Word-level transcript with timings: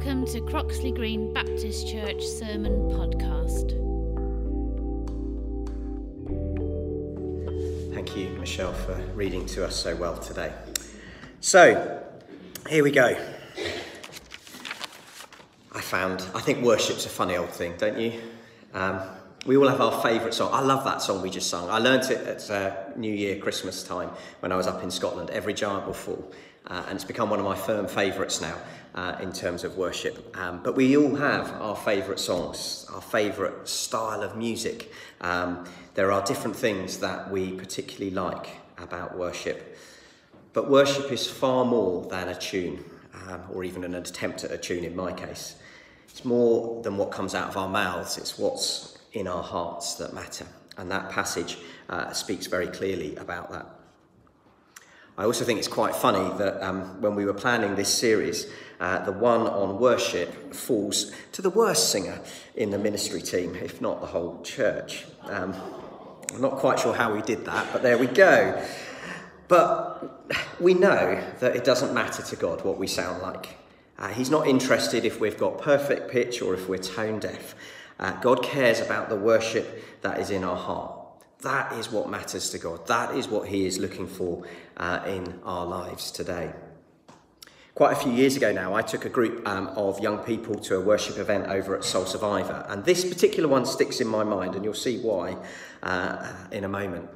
Welcome 0.00 0.24
to 0.28 0.40
Croxley 0.40 0.94
Green 0.94 1.30
Baptist 1.34 1.86
Church 1.86 2.24
Sermon 2.24 2.72
Podcast. 2.88 3.68
Thank 7.92 8.16
you, 8.16 8.30
Michelle, 8.38 8.72
for 8.72 8.94
reading 9.14 9.44
to 9.48 9.66
us 9.66 9.76
so 9.76 9.94
well 9.94 10.16
today. 10.16 10.54
So, 11.40 12.02
here 12.70 12.82
we 12.82 12.92
go. 12.92 13.14
I 15.70 15.80
found, 15.82 16.24
I 16.34 16.40
think 16.40 16.64
worship's 16.64 17.04
a 17.04 17.10
funny 17.10 17.36
old 17.36 17.50
thing, 17.50 17.74
don't 17.76 17.98
you? 17.98 18.22
Um, 18.72 19.02
we 19.44 19.58
all 19.58 19.68
have 19.68 19.82
our 19.82 20.02
favourite 20.02 20.32
song. 20.32 20.48
I 20.54 20.60
love 20.60 20.82
that 20.86 21.02
song 21.02 21.20
we 21.20 21.28
just 21.28 21.50
sung. 21.50 21.68
I 21.68 21.76
learnt 21.76 22.10
it 22.10 22.26
at 22.26 22.50
uh, 22.50 22.74
New 22.96 23.12
Year, 23.12 23.36
Christmas 23.36 23.82
time 23.82 24.08
when 24.40 24.50
I 24.50 24.56
was 24.56 24.66
up 24.66 24.82
in 24.82 24.90
Scotland. 24.90 25.28
Every 25.28 25.52
giant 25.52 25.86
will 25.86 25.92
fall. 25.92 26.32
Uh, 26.66 26.84
and 26.88 26.96
it's 26.96 27.04
become 27.04 27.30
one 27.30 27.38
of 27.38 27.44
my 27.44 27.56
firm 27.56 27.86
favourites 27.88 28.40
now 28.40 28.56
uh, 28.94 29.16
in 29.20 29.32
terms 29.32 29.64
of 29.64 29.76
worship. 29.76 30.36
Um, 30.36 30.62
but 30.62 30.76
we 30.76 30.96
all 30.96 31.14
have 31.16 31.50
our 31.60 31.76
favourite 31.76 32.20
songs, 32.20 32.86
our 32.92 33.00
favourite 33.00 33.68
style 33.68 34.22
of 34.22 34.36
music. 34.36 34.92
Um, 35.20 35.64
there 35.94 36.12
are 36.12 36.22
different 36.24 36.56
things 36.56 36.98
that 36.98 37.30
we 37.30 37.52
particularly 37.52 38.10
like 38.10 38.48
about 38.78 39.16
worship. 39.16 39.78
But 40.52 40.68
worship 40.68 41.12
is 41.12 41.28
far 41.28 41.64
more 41.64 42.06
than 42.08 42.28
a 42.28 42.34
tune, 42.34 42.84
um, 43.28 43.42
or 43.52 43.64
even 43.64 43.84
an 43.84 43.94
attempt 43.94 44.44
at 44.44 44.50
a 44.50 44.58
tune 44.58 44.84
in 44.84 44.96
my 44.96 45.12
case. 45.12 45.56
It's 46.08 46.24
more 46.24 46.82
than 46.82 46.96
what 46.96 47.12
comes 47.12 47.34
out 47.34 47.48
of 47.48 47.56
our 47.56 47.68
mouths, 47.68 48.18
it's 48.18 48.38
what's 48.38 48.98
in 49.12 49.28
our 49.28 49.42
hearts 49.42 49.94
that 49.94 50.12
matter. 50.12 50.46
And 50.76 50.90
that 50.90 51.10
passage 51.10 51.58
uh, 51.88 52.12
speaks 52.12 52.46
very 52.46 52.66
clearly 52.66 53.14
about 53.16 53.52
that. 53.52 53.66
I 55.20 55.24
also 55.24 55.44
think 55.44 55.58
it's 55.58 55.68
quite 55.68 55.94
funny 55.94 56.34
that 56.38 56.66
um, 56.66 56.98
when 57.02 57.14
we 57.14 57.26
were 57.26 57.34
planning 57.34 57.74
this 57.74 57.92
series, 57.92 58.46
uh, 58.80 59.04
the 59.04 59.12
one 59.12 59.42
on 59.42 59.78
worship 59.78 60.54
falls 60.54 61.12
to 61.32 61.42
the 61.42 61.50
worst 61.50 61.92
singer 61.92 62.18
in 62.54 62.70
the 62.70 62.78
ministry 62.78 63.20
team, 63.20 63.54
if 63.54 63.82
not 63.82 64.00
the 64.00 64.06
whole 64.06 64.40
church. 64.42 65.04
Um, 65.24 65.54
I'm 66.32 66.40
not 66.40 66.52
quite 66.52 66.78
sure 66.80 66.94
how 66.94 67.14
we 67.14 67.20
did 67.20 67.44
that, 67.44 67.70
but 67.70 67.82
there 67.82 67.98
we 67.98 68.06
go. 68.06 68.64
But 69.46 70.26
we 70.58 70.72
know 70.72 71.22
that 71.40 71.54
it 71.54 71.64
doesn't 71.64 71.92
matter 71.92 72.22
to 72.22 72.36
God 72.36 72.64
what 72.64 72.78
we 72.78 72.86
sound 72.86 73.20
like. 73.20 73.58
Uh, 73.98 74.08
he's 74.08 74.30
not 74.30 74.46
interested 74.46 75.04
if 75.04 75.20
we've 75.20 75.36
got 75.36 75.60
perfect 75.60 76.10
pitch 76.10 76.40
or 76.40 76.54
if 76.54 76.66
we're 76.66 76.78
tone 76.78 77.18
deaf. 77.18 77.54
Uh, 77.98 78.12
God 78.22 78.42
cares 78.42 78.80
about 78.80 79.10
the 79.10 79.16
worship 79.16 80.00
that 80.00 80.18
is 80.18 80.30
in 80.30 80.44
our 80.44 80.56
heart. 80.56 80.99
That 81.42 81.72
is 81.72 81.90
what 81.90 82.10
matters 82.10 82.50
to 82.50 82.58
God. 82.58 82.86
That 82.86 83.14
is 83.14 83.28
what 83.28 83.48
He 83.48 83.66
is 83.66 83.78
looking 83.78 84.06
for 84.06 84.44
uh, 84.76 85.02
in 85.06 85.40
our 85.44 85.64
lives 85.64 86.10
today. 86.10 86.52
Quite 87.74 87.92
a 87.92 87.96
few 87.96 88.12
years 88.12 88.36
ago 88.36 88.52
now, 88.52 88.74
I 88.74 88.82
took 88.82 89.06
a 89.06 89.08
group 89.08 89.46
um, 89.48 89.68
of 89.68 90.00
young 90.00 90.18
people 90.18 90.56
to 90.56 90.76
a 90.76 90.80
worship 90.80 91.16
event 91.16 91.46
over 91.46 91.74
at 91.76 91.84
Soul 91.84 92.04
Survivor, 92.04 92.66
and 92.68 92.84
this 92.84 93.04
particular 93.04 93.48
one 93.48 93.64
sticks 93.64 94.00
in 94.00 94.06
my 94.06 94.22
mind, 94.22 94.54
and 94.54 94.64
you'll 94.64 94.74
see 94.74 94.98
why 94.98 95.36
uh, 95.82 96.30
in 96.52 96.64
a 96.64 96.68
moment. 96.68 97.08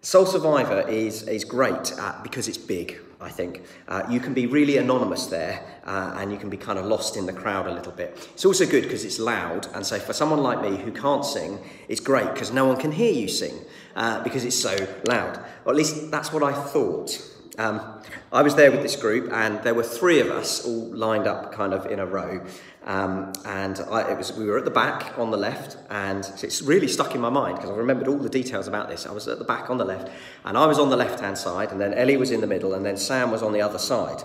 Soul 0.00 0.26
Survivor 0.26 0.88
is, 0.88 1.22
is 1.28 1.44
great 1.44 1.92
uh, 1.98 2.14
because 2.22 2.48
it's 2.48 2.58
big, 2.58 3.00
I 3.20 3.30
think. 3.30 3.62
Uh, 3.88 4.04
you 4.08 4.20
can 4.20 4.32
be 4.32 4.46
really 4.46 4.76
anonymous 4.76 5.26
there 5.26 5.64
uh, 5.84 6.14
and 6.16 6.30
you 6.30 6.38
can 6.38 6.48
be 6.48 6.56
kind 6.56 6.78
of 6.78 6.84
lost 6.84 7.16
in 7.16 7.26
the 7.26 7.32
crowd 7.32 7.66
a 7.66 7.72
little 7.72 7.92
bit. 7.92 8.28
It's 8.32 8.44
also 8.44 8.64
good 8.64 8.84
because 8.84 9.04
it's 9.04 9.18
loud, 9.18 9.66
and 9.74 9.84
so 9.84 9.98
for 9.98 10.12
someone 10.12 10.40
like 10.40 10.60
me 10.62 10.76
who 10.76 10.92
can't 10.92 11.24
sing, 11.24 11.58
it's 11.88 12.00
great 12.00 12.32
because 12.32 12.52
no 12.52 12.66
one 12.66 12.76
can 12.76 12.92
hear 12.92 13.12
you 13.12 13.28
sing 13.28 13.54
uh, 13.96 14.22
because 14.22 14.44
it's 14.44 14.58
so 14.58 14.76
loud. 15.06 15.38
Or 15.64 15.72
at 15.72 15.76
least 15.76 16.10
that's 16.10 16.32
what 16.32 16.42
I 16.42 16.52
thought. 16.52 17.20
Um, 17.58 17.80
I 18.32 18.42
was 18.42 18.54
there 18.54 18.70
with 18.70 18.82
this 18.82 18.94
group, 18.94 19.32
and 19.32 19.60
there 19.64 19.74
were 19.74 19.82
three 19.82 20.20
of 20.20 20.28
us 20.28 20.64
all 20.64 20.94
lined 20.94 21.26
up 21.26 21.52
kind 21.52 21.74
of 21.74 21.86
in 21.86 21.98
a 21.98 22.06
row. 22.06 22.46
Um, 22.88 23.34
and 23.44 23.78
I, 23.90 24.10
it 24.10 24.16
was, 24.16 24.32
we 24.32 24.46
were 24.46 24.56
at 24.56 24.64
the 24.64 24.70
back 24.70 25.18
on 25.18 25.30
the 25.30 25.36
left, 25.36 25.76
and 25.90 26.24
it's 26.42 26.62
really 26.62 26.88
stuck 26.88 27.14
in 27.14 27.20
my 27.20 27.28
mind 27.28 27.56
because 27.56 27.70
I 27.70 27.74
remembered 27.74 28.08
all 28.08 28.16
the 28.16 28.30
details 28.30 28.66
about 28.66 28.88
this. 28.88 29.04
I 29.04 29.12
was 29.12 29.28
at 29.28 29.38
the 29.38 29.44
back 29.44 29.68
on 29.68 29.76
the 29.76 29.84
left, 29.84 30.10
and 30.46 30.56
I 30.56 30.64
was 30.64 30.78
on 30.78 30.88
the 30.88 30.96
left 30.96 31.20
hand 31.20 31.36
side, 31.36 31.70
and 31.70 31.78
then 31.78 31.92
Ellie 31.92 32.16
was 32.16 32.30
in 32.30 32.40
the 32.40 32.46
middle, 32.46 32.72
and 32.72 32.86
then 32.86 32.96
Sam 32.96 33.30
was 33.30 33.42
on 33.42 33.52
the 33.52 33.60
other 33.60 33.78
side, 33.78 34.22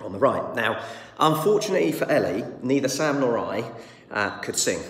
on 0.00 0.10
the 0.10 0.18
right. 0.18 0.56
Now, 0.56 0.84
unfortunately 1.20 1.92
for 1.92 2.10
Ellie, 2.10 2.44
neither 2.64 2.88
Sam 2.88 3.20
nor 3.20 3.38
I 3.38 3.64
uh, 4.10 4.38
could 4.40 4.56
sing. 4.56 4.80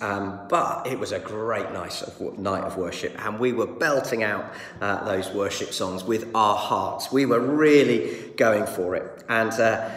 Um, 0.00 0.40
but 0.48 0.88
it 0.88 0.98
was 0.98 1.12
a 1.12 1.20
great 1.20 1.72
night 1.72 2.02
of, 2.02 2.36
night 2.36 2.64
of 2.64 2.76
worship, 2.76 3.14
and 3.24 3.38
we 3.38 3.52
were 3.52 3.66
belting 3.66 4.24
out 4.24 4.52
uh, 4.80 5.04
those 5.04 5.30
worship 5.30 5.72
songs 5.72 6.02
with 6.02 6.34
our 6.34 6.56
hearts. 6.56 7.12
We 7.12 7.26
were 7.26 7.40
really 7.40 8.32
going 8.36 8.66
for 8.66 8.96
it. 8.96 9.24
And 9.28 9.52
uh, 9.52 9.90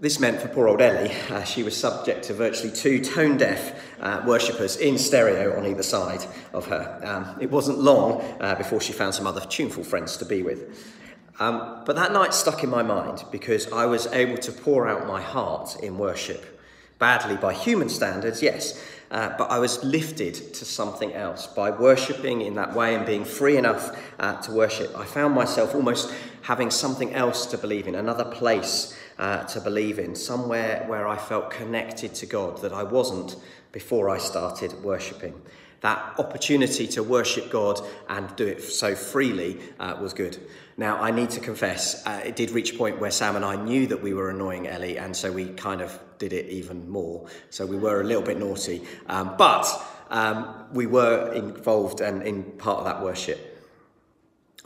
this 0.00 0.18
meant 0.18 0.40
for 0.40 0.48
poor 0.48 0.68
old 0.68 0.80
Ellie, 0.80 1.12
uh, 1.30 1.44
she 1.44 1.62
was 1.62 1.76
subject 1.76 2.24
to 2.24 2.34
virtually 2.34 2.72
two 2.72 3.02
tone 3.02 3.36
deaf 3.36 3.80
uh, 4.00 4.22
worshippers 4.26 4.76
in 4.76 4.98
stereo 4.98 5.56
on 5.56 5.66
either 5.66 5.82
side 5.82 6.24
of 6.52 6.66
her. 6.66 7.00
Um, 7.04 7.40
it 7.40 7.50
wasn't 7.50 7.78
long 7.78 8.20
uh, 8.40 8.54
before 8.56 8.80
she 8.80 8.92
found 8.92 9.14
some 9.14 9.26
other 9.26 9.40
tuneful 9.40 9.84
friends 9.84 10.16
to 10.18 10.24
be 10.24 10.42
with. 10.42 10.92
Um, 11.38 11.82
but 11.84 11.96
that 11.96 12.12
night 12.12 12.34
stuck 12.34 12.64
in 12.64 12.70
my 12.70 12.82
mind 12.82 13.24
because 13.30 13.70
I 13.72 13.86
was 13.86 14.06
able 14.08 14.38
to 14.38 14.52
pour 14.52 14.88
out 14.88 15.06
my 15.06 15.20
heart 15.20 15.76
in 15.82 15.98
worship 15.98 16.60
badly 16.98 17.36
by 17.36 17.52
human 17.52 17.90
standards, 17.90 18.42
yes, 18.42 18.82
uh, 19.10 19.34
but 19.36 19.50
I 19.50 19.58
was 19.58 19.84
lifted 19.84 20.34
to 20.54 20.64
something 20.64 21.12
else 21.12 21.46
by 21.46 21.70
worshipping 21.70 22.40
in 22.40 22.54
that 22.54 22.74
way 22.74 22.94
and 22.94 23.06
being 23.06 23.24
free 23.24 23.56
enough 23.56 23.96
uh, 24.18 24.40
to 24.42 24.52
worship. 24.52 24.96
I 24.96 25.04
found 25.04 25.34
myself 25.34 25.74
almost 25.74 26.12
having 26.42 26.70
something 26.70 27.12
else 27.14 27.46
to 27.46 27.58
believe 27.58 27.86
in, 27.86 27.94
another 27.94 28.24
place 28.24 28.96
uh, 29.18 29.44
to 29.44 29.60
believe 29.60 29.98
in, 29.98 30.14
somewhere 30.14 30.84
where 30.86 31.06
I 31.06 31.16
felt 31.16 31.50
connected 31.50 32.14
to 32.14 32.26
God 32.26 32.60
that 32.62 32.72
I 32.72 32.82
wasn't 32.82 33.36
before 33.72 34.08
I 34.10 34.18
started 34.18 34.72
worshipping. 34.82 35.34
That 35.80 36.14
opportunity 36.18 36.86
to 36.88 37.02
worship 37.02 37.50
God 37.50 37.80
and 38.08 38.34
do 38.36 38.46
it 38.46 38.62
so 38.62 38.94
freely 38.94 39.60
uh, 39.78 39.96
was 40.00 40.14
good. 40.14 40.38
Now, 40.76 41.00
I 41.00 41.10
need 41.10 41.30
to 41.30 41.40
confess, 41.40 42.06
uh, 42.06 42.22
it 42.24 42.36
did 42.36 42.50
reach 42.50 42.74
a 42.74 42.76
point 42.76 42.98
where 42.98 43.10
Sam 43.10 43.36
and 43.36 43.44
I 43.44 43.56
knew 43.56 43.86
that 43.88 44.02
we 44.02 44.12
were 44.14 44.30
annoying 44.30 44.66
Ellie, 44.66 44.98
and 44.98 45.16
so 45.16 45.30
we 45.30 45.46
kind 45.46 45.80
of 45.80 45.98
did 46.18 46.32
it 46.32 46.46
even 46.48 46.88
more. 46.88 47.26
So 47.50 47.66
we 47.66 47.76
were 47.76 48.00
a 48.00 48.04
little 48.04 48.22
bit 48.22 48.38
naughty. 48.38 48.82
Um, 49.06 49.34
but 49.38 49.66
um, 50.10 50.66
we 50.72 50.86
were 50.86 51.32
involved 51.32 52.00
and 52.00 52.22
in 52.22 52.42
part 52.42 52.78
of 52.78 52.84
that 52.84 53.02
worship. 53.02 53.55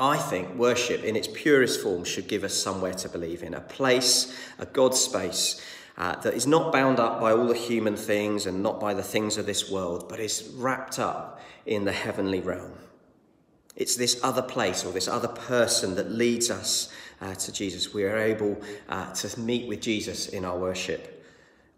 I 0.01 0.17
think 0.17 0.55
worship 0.55 1.05
in 1.05 1.15
its 1.15 1.29
purest 1.29 1.83
form 1.83 2.05
should 2.05 2.27
give 2.27 2.43
us 2.43 2.55
somewhere 2.55 2.95
to 2.95 3.09
believe 3.09 3.43
in, 3.43 3.53
a 3.53 3.61
place, 3.61 4.35
a 4.59 4.65
God 4.65 4.95
space 4.95 5.63
uh, 5.99 6.17
that 6.21 6.33
is 6.33 6.47
not 6.47 6.73
bound 6.73 6.99
up 6.99 7.21
by 7.21 7.33
all 7.33 7.47
the 7.47 7.55
human 7.55 7.97
things 7.97 8.47
and 8.47 8.63
not 8.63 8.81
by 8.81 8.95
the 8.95 9.03
things 9.03 9.37
of 9.37 9.45
this 9.45 9.71
world, 9.71 10.09
but 10.09 10.19
is 10.19 10.51
wrapped 10.57 10.99
up 10.99 11.43
in 11.67 11.85
the 11.85 11.93
heavenly 11.93 12.41
realm. 12.41 12.73
It's 13.77 13.97
this 13.97 14.19
other 14.23 14.41
place 14.41 14.87
or 14.87 14.93
this 14.93 15.07
other 15.07 15.29
person 15.29 15.95
that 15.97 16.11
leads 16.11 16.51
us 16.51 16.91
uh, 17.21 17.35
to 17.35 17.53
Jesus. 17.53 17.93
We 17.93 18.05
are 18.05 18.17
able 18.17 18.59
uh, 18.89 19.13
to 19.13 19.39
meet 19.39 19.69
with 19.69 19.83
Jesus 19.83 20.29
in 20.29 20.47
our 20.47 20.59
worship. 20.59 21.23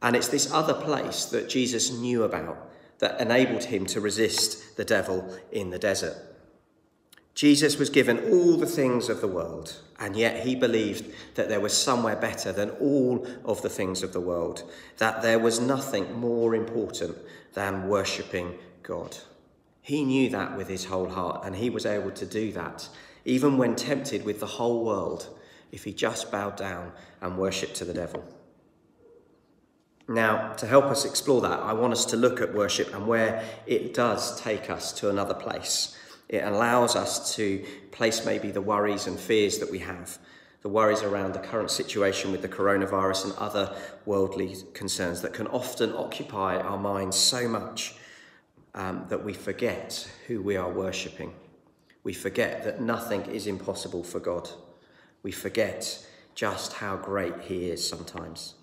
And 0.00 0.15
it's 0.15 0.28
this 0.28 0.53
other 0.53 0.75
place 0.75 1.25
that 1.27 1.49
Jesus 1.49 1.91
knew 1.91 2.22
about 2.22 2.71
that 3.00 3.21
enabled 3.21 3.65
him 3.65 3.84
to 3.87 4.00
resist 4.00 4.77
the 4.77 4.84
devil 4.84 5.37
in 5.50 5.71
the 5.71 5.78
desert. 5.78 6.31
Jesus 7.34 7.78
was 7.78 7.91
given 7.91 8.31
all 8.31 8.56
the 8.56 8.66
things 8.66 9.09
of 9.09 9.20
the 9.20 9.28
world, 9.28 9.81
and 9.98 10.16
yet 10.16 10.44
he 10.44 10.54
believed 10.54 11.12
that 11.34 11.48
there 11.48 11.60
was 11.60 11.76
somewhere 11.76 12.16
better 12.16 12.53
than 12.53 12.70
all 12.70 13.26
of 13.44 13.62
the 13.62 13.70
things 13.70 14.03
of 14.03 14.12
the 14.12 14.20
world, 14.20 14.70
that 14.98 15.22
there 15.22 15.38
was 15.38 15.59
nothing 15.59 16.12
more 16.19 16.54
important 16.54 17.16
than 17.54 17.88
worshipping 17.88 18.59
God. 18.82 19.16
He 19.81 20.04
knew 20.04 20.28
that 20.31 20.56
with 20.56 20.69
his 20.69 20.84
whole 20.84 21.09
heart, 21.09 21.44
and 21.44 21.56
he 21.56 21.71
was 21.71 21.87
able 21.87 22.10
to 22.12 22.26
do 22.26 22.53
that, 22.53 22.88
even 23.25 23.56
when 23.56 23.76
tempted 23.76 24.25
with 24.25 24.41
the 24.41 24.47
whole 24.47 24.84
world, 24.84 25.28
if 25.71 25.84
he 25.84 25.92
just 25.92 26.31
bowed 26.31 26.56
down 26.56 26.92
and 27.22 27.38
worshipped 27.38 27.76
to 27.76 27.84
the 27.84 27.94
devil. 27.94 28.22
Now, 30.06 30.53
to 30.54 30.66
help 30.66 30.84
us 30.86 31.04
explore 31.04 31.41
that, 31.41 31.60
I 31.60 31.72
want 31.72 31.95
us 31.95 32.04
to 32.06 32.16
look 32.16 32.41
at 32.41 32.53
worship 32.53 32.92
and 32.95 33.06
where 33.06 33.42
it 33.66 33.95
does 33.95 34.39
take 34.41 34.68
us 34.68 34.92
to 34.95 35.09
another 35.09 35.34
place. 35.34 35.97
It 36.32 36.42
allows 36.44 36.96
us 36.96 37.36
to 37.36 37.62
place 37.90 38.24
maybe 38.24 38.50
the 38.50 38.62
worries 38.62 39.06
and 39.06 39.20
fears 39.20 39.58
that 39.58 39.70
we 39.70 39.80
have, 39.80 40.18
the 40.62 40.68
worries 40.70 41.02
around 41.02 41.34
the 41.34 41.40
current 41.40 41.70
situation 41.70 42.32
with 42.32 42.40
the 42.40 42.48
coronavirus 42.48 43.26
and 43.26 43.34
other 43.34 43.76
worldly 44.06 44.56
concerns 44.72 45.20
that 45.20 45.34
can 45.34 45.46
often 45.48 45.92
occupy 45.92 46.56
our 46.56 46.78
minds 46.78 47.18
so 47.18 47.46
much 47.46 47.94
um, 48.74 49.04
that 49.10 49.22
we 49.22 49.34
forget 49.34 50.08
who 50.26 50.40
we 50.40 50.56
are 50.56 50.70
worshipping. 50.70 51.34
We 52.02 52.14
forget 52.14 52.64
that 52.64 52.80
nothing 52.80 53.26
is 53.26 53.46
impossible 53.46 54.02
for 54.02 54.18
God. 54.18 54.48
We 55.22 55.32
forget 55.32 56.06
just 56.34 56.72
how 56.72 56.96
great 56.96 57.42
He 57.42 57.68
is 57.68 57.86
sometimes. 57.86 58.54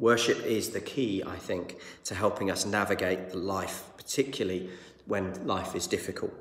Worship 0.00 0.44
is 0.44 0.70
the 0.70 0.80
key, 0.80 1.22
I 1.24 1.36
think, 1.36 1.78
to 2.04 2.16
helping 2.16 2.50
us 2.50 2.66
navigate 2.66 3.32
life, 3.32 3.84
particularly 3.96 4.68
when 5.06 5.46
life 5.46 5.74
is 5.74 5.86
difficult. 5.86 6.32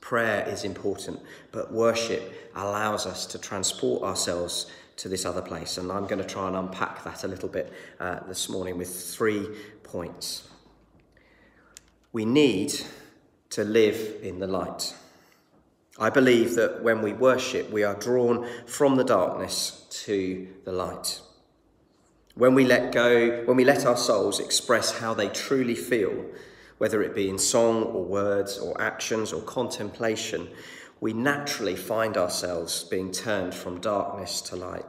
Prayer 0.00 0.46
is 0.48 0.64
important, 0.64 1.20
but 1.50 1.72
worship 1.72 2.50
allows 2.54 3.06
us 3.06 3.26
to 3.26 3.38
transport 3.38 4.02
ourselves 4.02 4.70
to 4.96 5.08
this 5.08 5.24
other 5.24 5.42
place. 5.42 5.78
And 5.78 5.90
I'm 5.90 6.06
going 6.06 6.22
to 6.22 6.24
try 6.24 6.46
and 6.46 6.56
unpack 6.56 7.04
that 7.04 7.24
a 7.24 7.28
little 7.28 7.48
bit 7.48 7.72
uh, 8.00 8.20
this 8.28 8.48
morning 8.48 8.78
with 8.78 8.94
three 8.94 9.48
points. 9.82 10.48
We 12.12 12.24
need 12.24 12.80
to 13.50 13.64
live 13.64 14.16
in 14.22 14.38
the 14.38 14.46
light. 14.46 14.94
I 15.98 16.10
believe 16.10 16.54
that 16.56 16.82
when 16.82 17.02
we 17.02 17.12
worship, 17.12 17.70
we 17.70 17.82
are 17.82 17.94
drawn 17.94 18.46
from 18.66 18.96
the 18.96 19.04
darkness 19.04 19.86
to 20.04 20.46
the 20.64 20.72
light. 20.72 21.20
When 22.34 22.54
we 22.54 22.66
let 22.66 22.92
go, 22.92 23.44
when 23.44 23.56
we 23.56 23.64
let 23.64 23.86
our 23.86 23.96
souls 23.96 24.40
express 24.40 24.98
how 24.98 25.14
they 25.14 25.28
truly 25.28 25.74
feel, 25.74 26.26
whether 26.78 27.02
it 27.02 27.14
be 27.14 27.28
in 27.28 27.38
song 27.38 27.82
or 27.84 28.04
words 28.04 28.58
or 28.58 28.80
actions 28.80 29.32
or 29.32 29.40
contemplation, 29.42 30.48
we 31.00 31.12
naturally 31.12 31.76
find 31.76 32.16
ourselves 32.16 32.84
being 32.84 33.12
turned 33.12 33.54
from 33.54 33.80
darkness 33.80 34.40
to 34.40 34.56
light. 34.56 34.84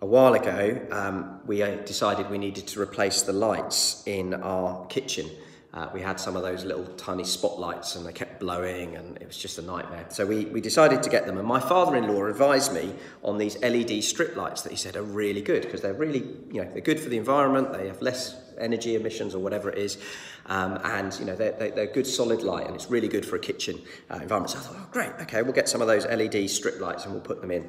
A 0.00 0.06
while 0.06 0.34
ago, 0.34 0.86
um, 0.90 1.40
we 1.46 1.62
uh, 1.62 1.76
decided 1.76 2.28
we 2.28 2.38
needed 2.38 2.66
to 2.68 2.80
replace 2.80 3.22
the 3.22 3.32
lights 3.32 4.02
in 4.06 4.34
our 4.34 4.86
kitchen. 4.86 5.30
Uh, 5.74 5.88
we 5.92 6.00
had 6.00 6.20
some 6.20 6.36
of 6.36 6.42
those 6.42 6.64
little 6.64 6.84
tiny 6.94 7.24
spotlights 7.24 7.96
and 7.96 8.06
they 8.06 8.12
kept 8.12 8.38
blowing 8.38 8.94
and 8.94 9.16
it 9.16 9.26
was 9.26 9.36
just 9.36 9.58
a 9.58 9.62
nightmare. 9.62 10.06
So 10.08 10.24
we, 10.24 10.44
we 10.44 10.60
decided 10.60 11.02
to 11.02 11.10
get 11.10 11.26
them. 11.26 11.36
And 11.36 11.46
my 11.46 11.58
father 11.58 11.96
in 11.96 12.06
law 12.06 12.26
advised 12.26 12.72
me 12.72 12.94
on 13.24 13.38
these 13.38 13.60
LED 13.60 14.04
strip 14.04 14.36
lights 14.36 14.62
that 14.62 14.70
he 14.70 14.76
said 14.76 14.94
are 14.94 15.02
really 15.02 15.42
good 15.42 15.62
because 15.62 15.80
they're 15.80 15.92
really, 15.92 16.20
you 16.52 16.62
know, 16.62 16.70
they're 16.70 16.80
good 16.80 17.00
for 17.00 17.08
the 17.08 17.18
environment, 17.18 17.72
they 17.72 17.88
have 17.88 18.00
less 18.00 18.36
energy 18.56 18.94
emissions 18.94 19.34
or 19.34 19.40
whatever 19.40 19.68
it 19.68 19.78
is. 19.78 19.98
Um, 20.46 20.78
and, 20.84 21.12
you 21.18 21.24
know, 21.24 21.34
they're, 21.34 21.72
they're 21.72 21.86
good 21.86 22.06
solid 22.06 22.42
light 22.44 22.68
and 22.68 22.76
it's 22.76 22.88
really 22.88 23.08
good 23.08 23.26
for 23.26 23.34
a 23.34 23.40
kitchen 23.40 23.82
uh, 24.10 24.20
environment. 24.22 24.50
So 24.50 24.58
I 24.58 24.62
thought, 24.62 24.76
oh, 24.78 24.88
great, 24.92 25.10
okay, 25.22 25.42
we'll 25.42 25.52
get 25.52 25.68
some 25.68 25.82
of 25.82 25.88
those 25.88 26.06
LED 26.06 26.48
strip 26.50 26.80
lights 26.80 27.04
and 27.04 27.12
we'll 27.12 27.22
put 27.22 27.40
them 27.40 27.50
in. 27.50 27.68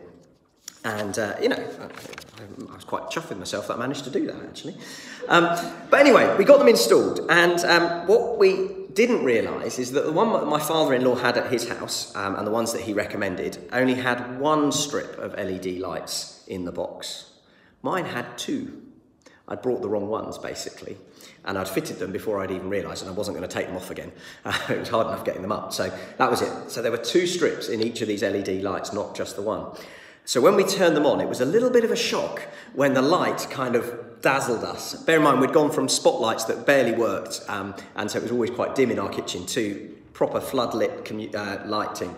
And, 0.86 1.18
uh, 1.18 1.36
you 1.42 1.50
know, 1.50 1.56
I, 1.58 2.76
was 2.76 2.84
quite 2.84 3.10
chuffed 3.10 3.30
with 3.30 3.40
myself 3.40 3.68
that 3.68 3.74
I 3.74 3.78
managed 3.78 4.04
to 4.04 4.12
do 4.12 4.28
that, 4.28 4.36
actually. 4.36 4.78
Um, 5.28 5.46
but 5.90 6.00
anyway, 6.00 6.34
we 6.38 6.46
got 6.46 6.60
them 6.60 6.68
installed. 6.68 7.22
And 7.28 7.60
um, 7.66 8.08
what 8.08 8.38
we 8.38 8.70
didn't 8.94 9.24
realise 9.24 9.80
is 9.80 9.92
that 9.94 10.06
the 10.06 10.12
one 10.12 10.48
my 10.48 10.60
father-in-law 10.60 11.16
had 11.16 11.38
at 11.38 11.52
his 11.52 11.68
house 11.68 12.16
um, 12.16 12.36
and 12.36 12.46
the 12.46 12.52
ones 12.52 12.72
that 12.72 12.84
he 12.84 12.94
recommended 12.94 13.58
only 13.74 13.96
had 13.96 14.40
one 14.40 14.72
strip 14.72 15.18
of 15.18 15.34
LED 15.34 15.80
lights 15.80 16.46
in 16.48 16.66
the 16.66 16.72
box. 16.72 17.32
Mine 17.82 18.06
had 18.06 18.38
two. 18.38 18.84
I'd 19.48 19.64
brought 19.64 19.82
the 19.82 19.90
wrong 19.90 20.08
ones, 20.08 20.38
basically. 20.38 20.98
And 21.46 21.58
I'd 21.58 21.68
fitted 21.68 21.98
them 21.98 22.12
before 22.12 22.42
I'd 22.42 22.52
even 22.52 22.70
realised, 22.70 23.02
and 23.02 23.10
I 23.10 23.14
wasn't 23.14 23.38
going 23.38 23.48
to 23.48 23.54
take 23.54 23.68
them 23.68 23.76
off 23.76 23.90
again. 23.90 24.12
Uh, 24.44 24.60
it 24.70 24.80
was 24.80 24.90
hard 24.90 25.08
enough 25.08 25.26
getting 25.26 25.42
them 25.42 25.52
up. 25.52 25.74
So 25.74 25.92
that 26.18 26.30
was 26.30 26.44
it. 26.44 26.70
So 26.70 26.84
there 26.84 26.92
were 26.92 26.98
two 26.98 27.26
strips 27.26 27.70
in 27.70 27.82
each 27.82 28.02
of 28.02 28.08
these 28.08 28.22
LED 28.22 28.62
lights, 28.62 28.94
not 28.94 29.16
just 29.16 29.36
the 29.36 29.42
one. 29.42 29.66
So 30.26 30.42
when 30.42 30.56
we 30.56 30.64
turned 30.64 30.96
them 30.96 31.06
on, 31.06 31.22
it 31.22 31.30
was 31.30 31.40
a 31.40 31.46
little 31.46 31.70
bit 31.70 31.84
of 31.84 31.92
a 31.92 31.96
shock 31.96 32.42
when 32.74 32.96
the 32.96 33.02
light 33.02 33.48
kind 33.52 33.76
of 33.76 34.22
dazzled 34.22 34.64
us. 34.64 34.96
Bear 35.04 35.18
in 35.18 35.24
mind, 35.24 35.40
we'd 35.40 35.54
gone 35.54 35.72
from 35.72 35.88
spotlights 35.88 36.46
that 36.46 36.66
barely 36.66 36.94
worked, 36.94 37.42
um, 37.48 37.76
and 37.96 38.10
so 38.10 38.18
it 38.18 38.24
was 38.24 38.32
always 38.32 38.50
quite 38.50 38.74
dim 38.74 38.90
in 38.90 38.98
our 38.98 39.10
kitchen, 39.10 39.46
to 39.46 39.96
proper 40.14 40.40
floodlit 40.40 41.04
commu- 41.04 41.36
uh, 41.36 41.68
lighting. 41.68 42.16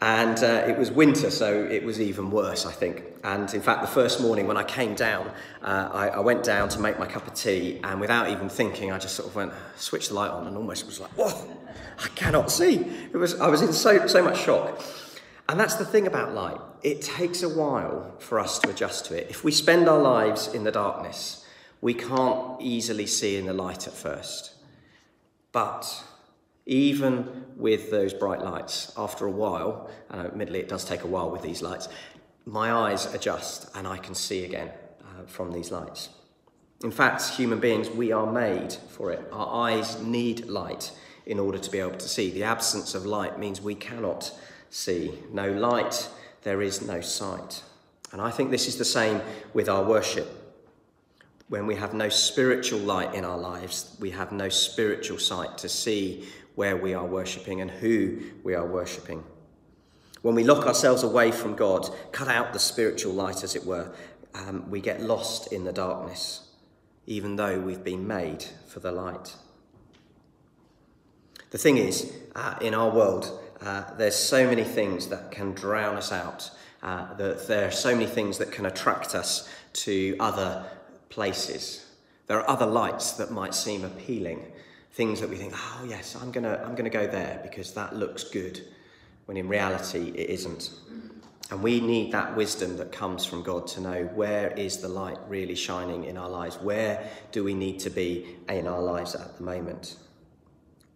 And 0.00 0.38
uh, 0.44 0.64
it 0.68 0.78
was 0.78 0.92
winter, 0.92 1.30
so 1.30 1.64
it 1.64 1.82
was 1.82 2.00
even 2.00 2.30
worse, 2.30 2.66
I 2.66 2.72
think. 2.72 3.02
And 3.24 3.52
in 3.52 3.62
fact, 3.62 3.80
the 3.80 3.88
first 3.88 4.20
morning 4.20 4.46
when 4.46 4.56
I 4.56 4.62
came 4.62 4.94
down, 4.94 5.32
uh, 5.62 5.88
I, 5.92 6.08
I, 6.08 6.20
went 6.20 6.44
down 6.44 6.68
to 6.68 6.78
make 6.78 6.98
my 6.98 7.06
cup 7.06 7.26
of 7.26 7.34
tea, 7.34 7.80
and 7.82 8.00
without 8.00 8.28
even 8.28 8.48
thinking, 8.48 8.92
I 8.92 8.98
just 8.98 9.16
sort 9.16 9.28
of 9.28 9.34
went, 9.34 9.52
switched 9.76 10.10
the 10.10 10.14
light 10.14 10.30
on, 10.30 10.46
and 10.46 10.56
almost 10.56 10.86
was 10.86 11.00
like, 11.00 11.10
whoa, 11.12 11.56
I 11.98 12.08
cannot 12.08 12.50
see. 12.50 12.76
It 13.12 13.16
was, 13.16 13.40
I 13.40 13.48
was 13.48 13.62
in 13.62 13.72
so, 13.72 14.06
so 14.06 14.22
much 14.22 14.40
shock. 14.40 14.80
And 15.48 15.60
that's 15.60 15.74
the 15.74 15.84
thing 15.84 16.06
about 16.06 16.34
light. 16.34 16.58
It 16.82 17.02
takes 17.02 17.42
a 17.42 17.48
while 17.48 18.14
for 18.18 18.38
us 18.40 18.58
to 18.60 18.70
adjust 18.70 19.06
to 19.06 19.16
it. 19.16 19.28
If 19.30 19.44
we 19.44 19.52
spend 19.52 19.88
our 19.88 20.00
lives 20.00 20.48
in 20.48 20.64
the 20.64 20.72
darkness, 20.72 21.46
we 21.80 21.94
can't 21.94 22.60
easily 22.60 23.06
see 23.06 23.36
in 23.36 23.46
the 23.46 23.52
light 23.52 23.86
at 23.86 23.92
first. 23.92 24.54
But 25.52 26.04
even 26.66 27.44
with 27.56 27.90
those 27.90 28.14
bright 28.14 28.40
lights, 28.40 28.92
after 28.96 29.26
a 29.26 29.30
while, 29.30 29.90
and 30.08 30.26
admittedly 30.26 30.60
it 30.60 30.68
does 30.68 30.84
take 30.84 31.04
a 31.04 31.06
while 31.06 31.30
with 31.30 31.42
these 31.42 31.60
lights, 31.60 31.88
my 32.46 32.72
eyes 32.72 33.12
adjust 33.14 33.70
and 33.74 33.86
I 33.86 33.98
can 33.98 34.14
see 34.14 34.44
again 34.44 34.70
uh, 35.02 35.26
from 35.26 35.52
these 35.52 35.70
lights. 35.70 36.08
In 36.82 36.90
fact, 36.90 37.22
human 37.30 37.60
beings, 37.60 37.88
we 37.88 38.12
are 38.12 38.30
made 38.30 38.72
for 38.88 39.10
it. 39.10 39.26
Our 39.32 39.68
eyes 39.68 40.00
need 40.02 40.46
light 40.46 40.92
in 41.26 41.38
order 41.38 41.58
to 41.58 41.70
be 41.70 41.78
able 41.78 41.96
to 41.96 42.08
see. 42.08 42.30
The 42.30 42.44
absence 42.44 42.94
of 42.94 43.06
light 43.06 43.38
means 43.38 43.60
we 43.60 43.74
cannot 43.74 44.32
see. 44.74 45.12
No 45.32 45.52
light, 45.52 46.08
there 46.42 46.60
is 46.60 46.82
no 46.82 47.00
sight. 47.00 47.62
And 48.12 48.20
I 48.20 48.30
think 48.30 48.50
this 48.50 48.66
is 48.66 48.76
the 48.76 48.84
same 48.84 49.20
with 49.52 49.68
our 49.68 49.84
worship. 49.84 50.28
When 51.48 51.66
we 51.66 51.76
have 51.76 51.94
no 51.94 52.08
spiritual 52.08 52.80
light 52.80 53.14
in 53.14 53.24
our 53.24 53.38
lives, 53.38 53.96
we 54.00 54.10
have 54.10 54.32
no 54.32 54.48
spiritual 54.48 55.18
sight 55.18 55.58
to 55.58 55.68
see 55.68 56.26
where 56.56 56.76
we 56.76 56.92
are 56.92 57.06
worshipping 57.06 57.60
and 57.60 57.70
who 57.70 58.20
we 58.42 58.54
are 58.54 58.66
worshipping. 58.66 59.22
When 60.22 60.34
we 60.34 60.42
lock 60.42 60.66
ourselves 60.66 61.02
away 61.02 61.30
from 61.30 61.54
God, 61.54 61.88
cut 62.10 62.28
out 62.28 62.52
the 62.52 62.58
spiritual 62.58 63.12
light, 63.12 63.44
as 63.44 63.54
it 63.54 63.64
were, 63.64 63.92
um, 64.34 64.68
we 64.70 64.80
get 64.80 65.02
lost 65.02 65.52
in 65.52 65.64
the 65.64 65.72
darkness, 65.72 66.48
even 67.06 67.36
though 67.36 67.60
we've 67.60 67.84
been 67.84 68.06
made 68.06 68.44
for 68.66 68.80
the 68.80 68.90
light. 68.90 69.36
The 71.50 71.58
thing 71.58 71.76
is, 71.76 72.12
uh, 72.34 72.56
in 72.60 72.74
our 72.74 72.90
world, 72.90 73.38
uh, 73.62 73.84
there's 73.96 74.16
so 74.16 74.46
many 74.46 74.64
things 74.64 75.08
that 75.08 75.30
can 75.30 75.52
drown 75.52 75.96
us 75.96 76.12
out. 76.12 76.50
Uh, 76.82 77.14
that 77.14 77.48
there 77.48 77.66
are 77.66 77.70
so 77.70 77.94
many 77.94 78.04
things 78.06 78.36
that 78.36 78.52
can 78.52 78.66
attract 78.66 79.14
us 79.14 79.48
to 79.72 80.14
other 80.20 80.66
places. 81.08 81.86
There 82.26 82.38
are 82.38 82.48
other 82.48 82.66
lights 82.66 83.12
that 83.12 83.30
might 83.30 83.54
seem 83.54 83.84
appealing, 83.84 84.52
things 84.92 85.18
that 85.20 85.30
we 85.30 85.36
think, 85.36 85.54
oh 85.56 85.86
yes, 85.88 86.14
I'm 86.14 86.30
gonna, 86.30 86.62
I'm 86.62 86.74
gonna 86.74 86.90
go 86.90 87.06
there 87.06 87.40
because 87.42 87.72
that 87.72 87.96
looks 87.96 88.24
good, 88.24 88.60
when 89.24 89.38
in 89.38 89.48
reality 89.48 90.12
it 90.14 90.28
isn't. 90.28 90.72
And 91.50 91.62
we 91.62 91.80
need 91.80 92.12
that 92.12 92.36
wisdom 92.36 92.76
that 92.78 92.92
comes 92.92 93.24
from 93.24 93.42
God 93.42 93.66
to 93.68 93.80
know 93.80 94.04
where 94.14 94.48
is 94.50 94.78
the 94.78 94.88
light 94.88 95.18
really 95.28 95.54
shining 95.54 96.04
in 96.04 96.16
our 96.16 96.28
lives? 96.28 96.56
Where 96.56 97.08
do 97.32 97.44
we 97.44 97.54
need 97.54 97.80
to 97.80 97.90
be 97.90 98.36
in 98.48 98.66
our 98.66 98.82
lives 98.82 99.14
at 99.14 99.38
the 99.38 99.44
moment? 99.44 99.96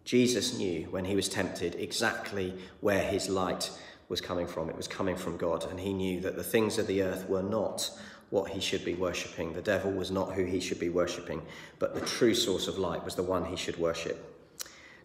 Jesus 0.09 0.57
knew 0.57 0.87
when 0.89 1.05
he 1.05 1.15
was 1.15 1.29
tempted 1.29 1.75
exactly 1.75 2.51
where 2.81 3.03
his 3.03 3.29
light 3.29 3.69
was 4.07 4.19
coming 4.19 4.47
from. 4.47 4.67
It 4.67 4.75
was 4.75 4.87
coming 4.87 5.15
from 5.15 5.37
God, 5.37 5.69
and 5.69 5.79
he 5.79 5.93
knew 5.93 6.19
that 6.21 6.35
the 6.35 6.43
things 6.43 6.79
of 6.79 6.87
the 6.87 7.03
earth 7.03 7.29
were 7.29 7.43
not 7.43 7.91
what 8.31 8.49
he 8.49 8.59
should 8.59 8.83
be 8.83 8.95
worshipping. 8.95 9.53
The 9.53 9.61
devil 9.61 9.91
was 9.91 10.09
not 10.09 10.33
who 10.33 10.45
he 10.45 10.61
should 10.61 10.79
be 10.79 10.89
worshipping, 10.89 11.43
but 11.77 11.93
the 11.93 12.01
true 12.01 12.33
source 12.33 12.67
of 12.67 12.79
light 12.79 13.05
was 13.05 13.13
the 13.13 13.21
one 13.21 13.45
he 13.45 13.55
should 13.55 13.77
worship. 13.77 14.28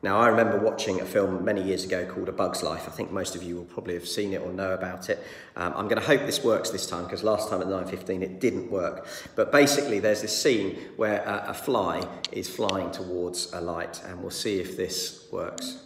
Now, 0.04 0.18
I 0.18 0.28
remember 0.28 0.58
watching 0.58 1.00
a 1.00 1.04
film 1.06 1.46
many 1.46 1.62
years 1.62 1.82
ago 1.82 2.04
called 2.04 2.28
A 2.28 2.32
Bug's 2.32 2.62
Life. 2.62 2.86
I 2.86 2.90
think 2.90 3.10
most 3.10 3.34
of 3.34 3.42
you 3.42 3.56
will 3.56 3.64
probably 3.64 3.94
have 3.94 4.06
seen 4.06 4.34
it 4.34 4.42
or 4.42 4.52
know 4.52 4.74
about 4.74 5.08
it. 5.08 5.18
Um, 5.56 5.72
I'm 5.74 5.88
going 5.88 5.98
to 5.98 6.06
hope 6.06 6.26
this 6.26 6.44
works 6.44 6.68
this 6.68 6.86
time 6.86 7.04
because 7.04 7.24
last 7.24 7.48
time 7.48 7.62
at 7.62 7.68
9.15 7.68 8.20
it 8.20 8.38
didn't 8.38 8.70
work. 8.70 9.06
But 9.34 9.50
basically, 9.50 10.00
there's 10.00 10.20
this 10.20 10.38
scene 10.38 10.76
where 10.96 11.22
a, 11.22 11.52
a 11.52 11.54
fly 11.54 12.06
is 12.32 12.54
flying 12.54 12.90
towards 12.90 13.50
a 13.54 13.62
light, 13.62 14.02
and 14.04 14.20
we'll 14.20 14.30
see 14.30 14.60
if 14.60 14.76
this 14.76 15.26
works. 15.32 15.83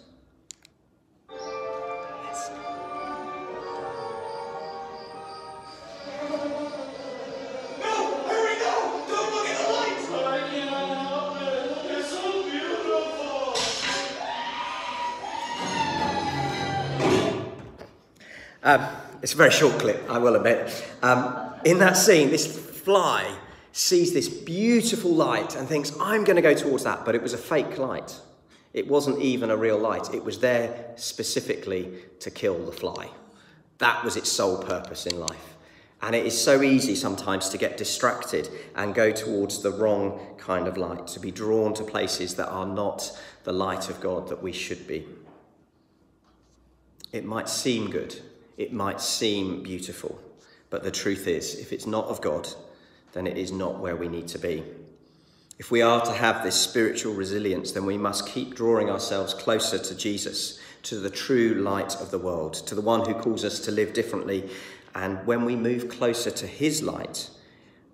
It's 19.23 19.35
a 19.35 19.37
very 19.37 19.51
short 19.51 19.79
clip, 19.79 20.05
I 20.09 20.19
will 20.19 20.37
admit. 20.37 20.85
Um, 21.03 21.53
in 21.65 21.79
that 21.79 21.97
scene, 21.97 22.31
this 22.31 22.47
fly 22.47 23.37
sees 23.73 24.13
this 24.13 24.29
beautiful 24.29 25.15
light 25.15 25.57
and 25.57 25.69
thinks, 25.69 25.93
I'm 26.01 26.25
going 26.25 26.37
to 26.37 26.43
go 26.43 26.55
towards 26.55 26.85
that, 26.85 27.05
but 27.05 27.15
it 27.15 27.23
was 27.23 27.33
a 27.33 27.39
fake 27.39 27.79
light. 27.79 28.21
It 28.73 28.87
wasn't 28.87 29.21
even 29.21 29.51
a 29.51 29.57
real 29.57 29.79
light. 29.79 30.13
It 30.15 30.25
was 30.25 30.39
there 30.39 30.93
specifically 30.97 31.93
to 32.21 32.31
kill 32.31 32.65
the 32.65 32.73
fly. 32.73 33.11
That 33.79 34.05
was 34.05 34.17
its 34.17 34.31
sole 34.31 34.63
purpose 34.63 35.07
in 35.07 35.19
life. 35.19 35.55
And 36.01 36.15
it 36.15 36.27
is 36.27 36.41
so 36.41 36.63
easy 36.63 36.95
sometimes 36.95 37.49
to 37.49 37.59
get 37.59 37.77
distracted 37.77 38.49
and 38.77 38.95
go 38.95 39.11
towards 39.11 39.63
the 39.63 39.73
wrong 39.73 40.21
kind 40.39 40.69
of 40.69 40.77
light, 40.77 41.09
to 41.09 41.21
be 41.21 41.31
drawn 41.31 41.75
to 41.75 41.83
places 41.83 42.37
that 42.37 42.49
are 42.49 42.67
not 42.67 43.19
the 43.45 43.53
light 43.53 43.91
of 43.91 44.01
God 44.01 44.29
that 44.29 44.43
we 44.43 44.53
should 44.53 44.87
be. 44.87 45.07
It 47.13 47.25
might 47.25 47.49
seem 47.49 47.91
good, 47.91 48.21
it 48.59 48.73
might 48.73 49.01
seem 49.01 49.63
beautiful, 49.63 50.21
but 50.69 50.83
the 50.83 50.91
truth 50.91 51.27
is, 51.27 51.55
if 51.55 51.73
it's 51.73 51.87
not 51.87 52.07
of 52.09 52.21
God, 52.21 52.47
then 53.13 53.27
it 53.27 53.39
is 53.39 53.51
not 53.51 53.79
where 53.79 53.97
we 53.97 54.09
need 54.09 54.29
to 54.29 54.39
be. 54.39 54.63
If 55.59 55.71
we 55.71 55.81
are 55.81 56.05
to 56.05 56.13
have 56.13 56.45
this 56.45 56.61
spiritual 56.61 57.15
resilience, 57.15 57.73
then 57.73 57.87
we 57.87 57.97
must 57.97 58.29
keep 58.29 58.55
drawing 58.55 58.91
ourselves 58.91 59.33
closer 59.33 59.79
to 59.79 59.95
Jesus, 59.97 60.61
to 60.83 61.01
the 61.01 61.11
true 61.11 61.55
light 61.55 61.97
of 61.97 62.11
the 62.11 62.19
world, 62.19 62.55
to 62.67 62.75
the 62.75 62.83
one 62.83 63.07
who 63.07 63.15
calls 63.15 63.45
us 63.45 63.59
to 63.61 63.73
live 63.73 63.95
differently 63.95 64.51
And 64.95 65.25
when 65.27 65.45
we 65.45 65.55
move 65.55 65.89
closer 65.89 66.31
to 66.31 66.47
His 66.47 66.83
light, 66.83 67.31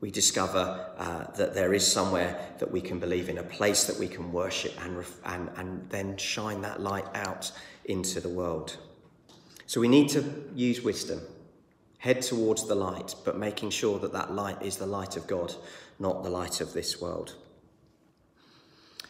we 0.01 0.11
discover 0.11 0.91
uh, 0.97 1.31
that 1.33 1.55
there 1.55 1.75
is 1.75 1.91
somewhere 1.91 2.39
that 2.59 2.71
we 2.71 2.81
can 2.81 2.99
believe 2.99 3.29
in, 3.29 3.39
a 3.39 3.43
place 3.43 3.85
that 3.85 3.99
we 3.99 4.09
can 4.09 4.33
worship 4.33 4.73
and, 4.85 5.05
and, 5.25 5.51
and 5.57 5.91
then 5.91 6.17
shine 6.17 6.63
that 6.63 6.81
light 6.81 7.07
out 7.15 7.53
into 7.85 8.21
the 8.21 8.29
world. 8.29 8.77
So 9.67 9.81
we 9.81 9.89
need 9.89 10.09
to 10.11 10.25
use 10.55 10.83
wisdom, 10.83 11.21
head 11.99 12.23
towards 12.23 12.67
the 12.67 12.75
light, 12.75 13.15
but 13.25 13.39
making 13.39 13.71
sure 13.71 13.99
that 13.99 14.13
that 14.13 14.33
light 14.33 14.61
is 14.63 14.77
the 14.77 14.87
light 14.87 15.17
of 15.17 15.27
God, 15.27 15.55
not 15.99 16.23
the 16.23 16.31
light 16.31 16.61
of 16.61 16.73
this 16.73 17.01
world. 17.01 17.35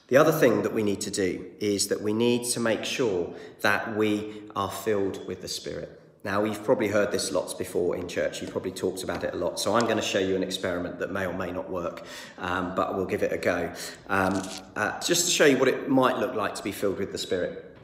The 0.08 0.16
other 0.18 0.32
thing 0.32 0.62
that 0.62 0.75
we 0.75 0.82
need 0.82 1.00
to 1.02 1.11
do 1.11 1.46
is 1.61 1.88
that 1.88 2.02
we 2.02 2.12
need 2.12 2.44
to 2.50 2.61
make 2.61 2.84
sure 2.84 3.32
that 3.62 3.96
we 3.96 4.42
are 4.54 4.70
filled 4.70 5.26
with 5.26 5.40
the 5.40 5.49
Spirit. 5.49 6.00
Now, 6.25 6.44
you've 6.44 6.64
probably 6.64 6.88
heard 6.88 7.11
this 7.11 7.32
lots 7.32 7.52
before 7.52 7.96
in 7.96 8.08
church. 8.08 8.40
You've 8.40 8.50
probably 8.50 8.70
talked 8.70 9.02
about 9.02 9.25
it 9.25 9.34
a 9.34 9.37
lot. 9.37 9.61
So, 9.61 9.75
I'm 9.75 9.84
going 9.84 9.96
to 9.96 10.02
show 10.02 10.18
you 10.18 10.37
an 10.37 10.42
experiment 10.42 10.99
that 10.99 11.11
may 11.11 11.26
or 11.26 11.34
may 11.34 11.52
not 11.52 11.68
work, 11.68 12.04
um, 12.38 12.75
but 12.75 12.96
we'll 12.96 13.06
give 13.06 13.23
it 13.23 13.32
a 13.32 13.38
go. 13.38 13.73
Um, 14.08 14.42
uh, 14.76 14.99
just 15.00 15.26
to 15.26 15.30
show 15.30 15.44
you 15.44 15.58
what 15.58 15.68
it 15.68 15.88
might 15.88 16.18
look 16.18 16.34
like 16.34 16.54
to 16.54 16.62
be 16.62 16.73
filled 16.73 16.99
with 16.99 17.12
the 17.12 17.18
Spirit. 17.18 17.76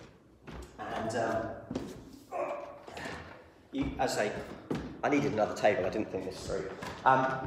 And 0.79 1.17
um, 1.17 1.43
you, 3.73 3.91
as 3.99 4.17
I 4.19 4.27
say, 4.27 4.33
I 5.03 5.09
needed 5.09 5.33
another 5.33 5.55
table. 5.55 5.87
I 5.87 5.91
didn't 5.91 6.11
think 6.11 6.25
this 6.25 6.47
through. 6.47 6.71
Um, 7.05 7.47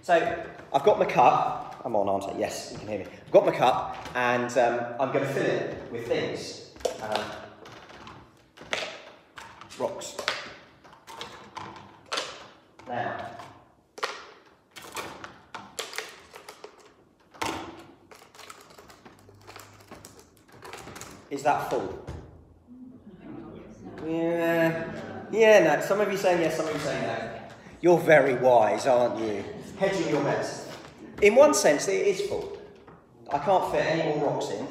so, 0.00 0.44
I've 0.72 0.84
got 0.84 0.98
my 0.98 1.04
cup. 1.04 1.80
I'm 1.84 1.94
on, 1.96 2.08
aren't 2.08 2.24
I? 2.24 2.38
Yes, 2.38 2.70
you 2.72 2.78
can 2.78 2.88
hear 2.88 2.98
me. 3.00 3.06
I've 3.26 3.32
got 3.32 3.46
my 3.46 3.52
cup, 3.52 3.96
and 4.14 4.56
um, 4.58 4.80
I'm 4.98 5.12
going 5.12 5.26
to 5.26 5.32
fill 5.32 5.44
it 5.44 5.92
with 5.92 6.06
things. 6.06 6.70
Um, 7.02 7.24
rocks. 9.78 10.16
Now, 12.88 13.30
is 21.30 21.42
that 21.42 21.70
full? 21.70 22.02
Yeah, 24.06 24.92
yeah. 25.42 25.76
No. 25.76 25.80
Some 25.80 26.00
of 26.00 26.10
you 26.10 26.16
saying 26.16 26.40
yes, 26.40 26.56
some 26.56 26.66
of 26.68 26.74
you 26.74 26.80
saying 26.80 27.02
no. 27.02 27.30
You're 27.80 27.98
very 27.98 28.34
wise, 28.34 28.86
aren't 28.86 29.18
you? 29.18 29.44
Hedging 29.78 30.08
your 30.08 30.22
bets. 30.22 30.68
In 31.20 31.34
one 31.34 31.52
sense, 31.52 31.88
it 31.88 32.06
is 32.06 32.20
full. 32.22 32.58
I 33.32 33.38
can't 33.38 33.70
fit 33.72 33.84
any 33.84 34.08
more 34.08 34.30
rocks 34.30 34.50
in 34.50 34.66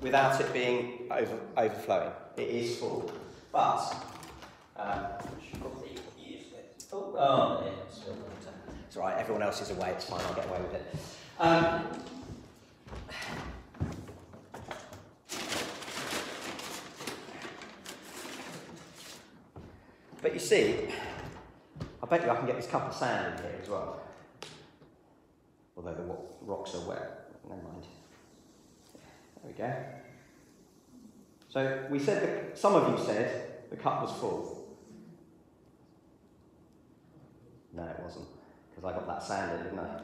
without 0.00 0.40
it 0.40 0.52
being 0.52 1.08
over, 1.10 1.38
overflowing. 1.56 2.12
It 2.36 2.48
is 2.48 2.78
full. 2.78 3.10
But 3.52 3.96
um, 4.76 5.04
oh, 6.92 7.14
oh, 7.18 7.72
it's, 7.88 8.00
it's 8.86 8.96
all 8.96 9.02
right. 9.02 9.18
Everyone 9.18 9.42
else 9.42 9.60
is 9.60 9.70
away. 9.70 9.90
It's 9.90 10.04
fine. 10.04 10.20
I'll 10.26 10.34
get 10.34 10.46
away 10.48 10.60
with 10.60 10.74
it. 10.74 10.96
Um, 11.38 11.84
but 20.28 20.34
you 20.34 20.40
see, 20.40 20.74
I 22.02 22.06
bet 22.06 22.22
you 22.22 22.30
I 22.30 22.36
can 22.36 22.44
get 22.44 22.56
this 22.56 22.66
cup 22.66 22.86
of 22.86 22.94
sand 22.94 23.38
in 23.38 23.44
here 23.44 23.58
as 23.62 23.68
well. 23.70 24.02
Although 25.74 25.94
the 25.94 26.04
rocks 26.42 26.74
are 26.74 26.86
wet. 26.86 27.30
Never 27.48 27.62
mind. 27.62 27.86
There 29.42 29.46
we 29.46 29.52
go. 29.54 29.74
So 31.48 31.86
we 31.90 31.98
said 31.98 32.22
that 32.22 32.58
some 32.58 32.74
of 32.74 32.90
you 32.98 33.02
said 33.06 33.70
the 33.70 33.76
cup 33.76 34.02
was 34.02 34.12
full. 34.20 34.76
No, 37.72 37.84
it 37.84 38.00
wasn't, 38.02 38.26
because 38.68 38.84
I 38.84 38.92
got 38.98 39.06
that 39.06 39.22
sand 39.22 39.58
in, 39.58 39.64
didn't 39.64 39.78
I? 39.78 40.00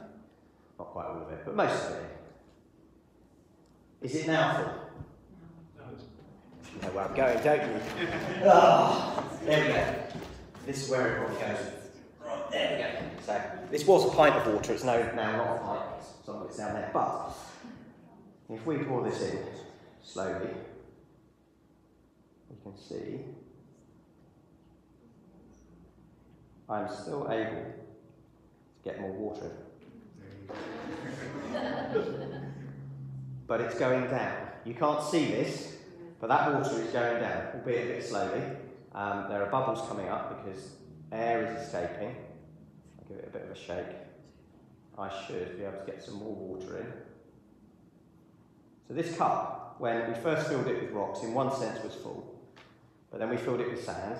Not 0.78 0.88
quite 0.88 1.07
all 1.07 1.23
of 1.23 1.33
it, 1.33 1.43
but 1.45 1.54
most 1.54 1.90
of 1.90 1.97
it. 1.97 2.16
Is 4.00 4.14
it 4.14 4.26
now 4.26 4.57
full? 4.57 4.83
You 6.75 6.81
know 6.83 6.88
where 6.95 7.04
I'm 7.04 7.14
going, 7.14 7.40
don't 7.43 7.61
you? 7.61 7.69
oh, 8.45 9.25
there 9.45 9.66
we 9.66 9.73
go. 9.73 9.85
This 10.66 10.85
is 10.85 10.90
where 10.90 11.07
it 11.07 11.16
probably 11.19 11.37
goes. 11.40 11.59
Right, 12.25 12.50
there 12.50 12.76
we 12.76 12.83
go. 12.83 12.88
So, 13.25 13.40
this 13.71 13.87
was 13.87 14.07
a 14.12 14.16
pint 14.16 14.35
of 14.35 14.47
water, 14.52 14.73
it's 14.73 14.83
now, 14.85 14.97
now 15.14 15.37
not 15.37 15.57
a 15.57 15.59
pint, 15.61 15.83
some 16.25 16.37
of 16.37 16.47
it's 16.47 16.57
down 16.57 16.75
there. 16.75 16.90
But, 16.93 17.31
if 18.50 18.66
we 18.66 18.78
pour 18.78 19.04
this 19.09 19.23
in 19.23 19.38
slowly, 20.02 20.50
you 22.50 22.57
can 22.62 22.76
see 22.76 23.21
I'm 26.69 26.88
still 26.88 27.28
able 27.31 27.52
to 27.52 27.73
get 28.85 29.00
more 29.00 29.12
water. 29.12 29.50
but 33.47 33.61
it's 33.61 33.78
going 33.78 34.09
down. 34.09 34.49
You 34.64 34.75
can't 34.75 35.00
see 35.02 35.26
this, 35.26 35.74
but 36.26 36.28
that 36.28 36.54
water 36.54 36.81
is 36.81 36.90
going 36.90 37.21
down, 37.21 37.49
albeit 37.54 37.85
a 37.85 37.95
bit 37.97 38.02
slowly. 38.02 38.40
Um, 38.95 39.26
there 39.28 39.43
are 39.43 39.50
bubbles 39.50 39.87
coming 39.87 40.09
up 40.09 40.43
because 40.43 40.71
air 41.12 41.45
is 41.45 41.66
escaping. 41.66 42.16
I'll 42.97 43.07
give 43.07 43.19
it 43.19 43.28
a 43.28 43.31
bit 43.31 43.43
of 43.43 43.50
a 43.50 43.54
shake. 43.54 43.95
I 44.97 45.11
should 45.26 45.59
be 45.59 45.64
able 45.64 45.81
to 45.81 45.85
get 45.85 46.02
some 46.02 46.14
more 46.14 46.35
water 46.35 46.78
in. 46.78 46.87
So 48.88 48.95
this 48.95 49.14
cup, 49.19 49.76
when 49.78 50.09
we 50.09 50.14
first 50.14 50.49
filled 50.49 50.66
it 50.66 50.81
with 50.81 50.93
rocks, 50.93 51.23
in 51.23 51.35
one 51.35 51.54
sense 51.54 51.85
was 51.85 51.95
full, 51.95 52.40
but 53.11 53.21
then 53.21 53.28
we 53.28 53.37
filled 53.37 53.61
it 53.61 53.71
with 53.71 53.85
sand, 53.85 54.16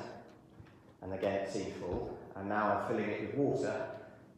and 1.01 1.15
again 1.15 1.41
it 1.41 1.51
seemed 1.51 1.73
full, 1.77 2.19
and 2.37 2.51
now 2.51 2.81
I'm 2.81 2.87
filling 2.87 3.09
it 3.09 3.21
with 3.23 3.35
water, 3.35 3.87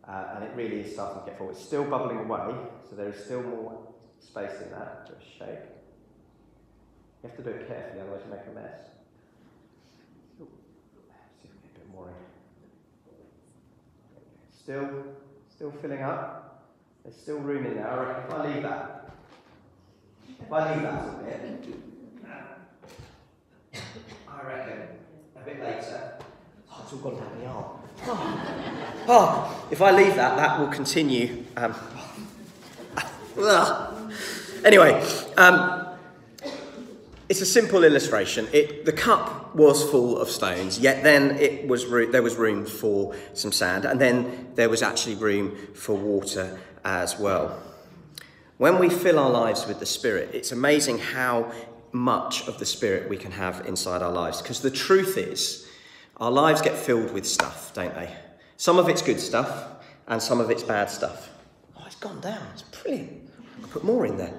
uh, 0.06 0.34
and 0.36 0.44
it 0.44 0.52
really 0.54 0.82
is 0.82 0.92
starting 0.92 1.24
to 1.24 1.30
get 1.30 1.36
full. 1.36 1.50
It's 1.50 1.64
still 1.64 1.82
bubbling 1.82 2.18
away, 2.18 2.54
so 2.88 2.94
there 2.94 3.08
is 3.08 3.24
still 3.24 3.42
more 3.42 3.88
space 4.20 4.60
in 4.62 4.70
that. 4.70 5.08
Just 5.08 5.36
shake. 5.36 5.76
You 7.22 7.28
have 7.28 7.36
to 7.36 7.42
do 7.42 7.50
it 7.50 7.68
carefully, 7.68 8.00
otherwise 8.00 8.20
you 8.24 8.30
make 8.30 8.46
a 8.50 8.54
mess. 8.54 8.86
See 10.38 11.48
if 11.48 11.54
we 11.54 11.68
get 11.68 11.76
a 11.76 11.78
bit 11.80 11.94
more 11.94 12.08
in. 12.08 12.14
Still, 14.52 15.04
still 15.48 15.72
filling 15.82 16.02
up. 16.02 16.46
There's 17.04 17.16
still 17.16 17.38
room 17.38 17.66
in 17.66 17.74
there. 17.76 17.88
I 17.88 18.04
reckon 18.04 18.24
if 18.24 18.34
I 18.34 18.52
leave 18.52 18.62
that, 18.64 19.10
if 20.40 20.52
I 20.52 20.72
leave 20.72 20.82
that 20.82 21.04
a 21.04 21.22
bit, 21.24 21.66
I 24.28 24.46
reckon 24.46 24.78
a 25.36 25.44
bit 25.44 25.60
later, 25.60 26.18
oh, 26.70 26.80
it's 26.82 26.92
all 26.92 26.98
gone 26.98 27.16
down 27.16 27.38
the 27.40 27.46
arm. 27.46 27.64
Oh. 28.08 29.04
oh, 29.08 29.66
if 29.70 29.80
I 29.80 29.90
leave 29.92 30.14
that, 30.16 30.36
that 30.36 30.60
will 30.60 30.68
continue. 30.68 31.44
Um, 31.56 31.74
anyway, 34.64 35.00
um, 35.36 35.85
it's 37.28 37.40
a 37.40 37.46
simple 37.46 37.82
illustration. 37.82 38.48
It, 38.52 38.84
the 38.84 38.92
cup 38.92 39.54
was 39.54 39.88
full 39.90 40.18
of 40.18 40.30
stones, 40.30 40.78
yet 40.78 41.02
then 41.02 41.32
it 41.38 41.66
was 41.66 41.88
there 42.10 42.22
was 42.22 42.36
room 42.36 42.64
for 42.66 43.14
some 43.34 43.52
sand, 43.52 43.84
and 43.84 44.00
then 44.00 44.52
there 44.54 44.68
was 44.68 44.82
actually 44.82 45.16
room 45.16 45.56
for 45.74 45.96
water 45.96 46.58
as 46.84 47.18
well. 47.18 47.60
When 48.58 48.78
we 48.78 48.88
fill 48.88 49.18
our 49.18 49.30
lives 49.30 49.66
with 49.66 49.80
the 49.80 49.86
Spirit, 49.86 50.30
it's 50.32 50.52
amazing 50.52 50.98
how 50.98 51.52
much 51.92 52.46
of 52.46 52.58
the 52.58 52.66
Spirit 52.66 53.08
we 53.08 53.16
can 53.16 53.32
have 53.32 53.66
inside 53.66 54.02
our 54.02 54.12
lives. 54.12 54.40
Because 54.40 54.60
the 54.60 54.70
truth 54.70 55.18
is, 55.18 55.68
our 56.18 56.30
lives 56.30 56.62
get 56.62 56.76
filled 56.76 57.12
with 57.12 57.26
stuff, 57.26 57.74
don't 57.74 57.94
they? 57.94 58.10
Some 58.56 58.78
of 58.78 58.88
it's 58.88 59.02
good 59.02 59.20
stuff, 59.20 59.68
and 60.06 60.22
some 60.22 60.40
of 60.40 60.50
it's 60.50 60.62
bad 60.62 60.90
stuff. 60.90 61.28
Oh, 61.76 61.82
it's 61.86 61.96
gone 61.96 62.20
down. 62.20 62.46
It's 62.52 62.62
brilliant. 62.62 63.28
I'll 63.62 63.68
put 63.68 63.84
more 63.84 64.06
in 64.06 64.16
there. 64.16 64.32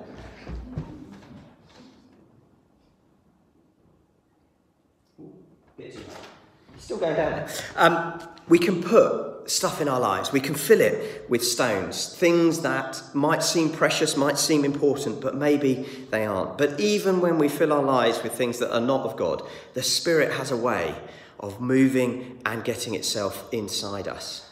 It's 5.78 6.77
still 6.88 6.98
going 7.00 7.18
down 7.18 7.32
there. 7.32 7.50
Um, 7.76 8.24
we 8.48 8.58
can 8.58 8.82
put 8.82 9.52
stuff 9.52 9.82
in 9.82 9.90
our 9.90 10.00
lives. 10.00 10.32
We 10.32 10.40
can 10.40 10.56
fill 10.56 10.80
it 10.80 11.30
with 11.30 11.44
stones, 11.44 12.16
things 12.16 12.62
that 12.62 13.02
might 13.14 13.44
seem 13.44 13.74
precious, 13.74 14.16
might 14.16 14.38
seem 14.38 14.64
important, 14.64 15.20
but 15.20 15.36
maybe 15.36 15.86
they 16.12 16.26
aren't. 16.26 16.58
But 16.58 16.80
even 16.80 17.20
when 17.20 17.40
we 17.40 17.50
fill 17.50 17.74
our 17.74 17.84
lives 17.84 18.24
with 18.24 18.32
things 18.32 18.60
that 18.60 18.74
are 18.74 18.80
not 18.80 19.02
of 19.02 19.18
God, 19.18 19.46
the 19.74 19.84
Spirit 19.84 20.32
has 20.32 20.50
a 20.50 20.56
way 20.56 20.96
of 21.42 21.60
moving 21.60 22.40
and 22.46 22.64
getting 22.64 22.96
itself 22.96 23.54
inside 23.54 24.08
us. 24.08 24.50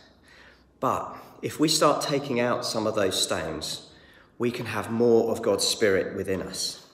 But 0.81 1.15
if 1.41 1.57
we 1.57 1.69
start 1.69 2.01
taking 2.01 2.41
out 2.41 2.65
some 2.65 2.85
of 2.85 2.95
those 2.95 3.21
stones, 3.21 3.89
we 4.37 4.51
can 4.51 4.65
have 4.65 4.91
more 4.91 5.31
of 5.31 5.41
God's 5.41 5.65
Spirit 5.65 6.17
within 6.17 6.41
us. 6.41 6.84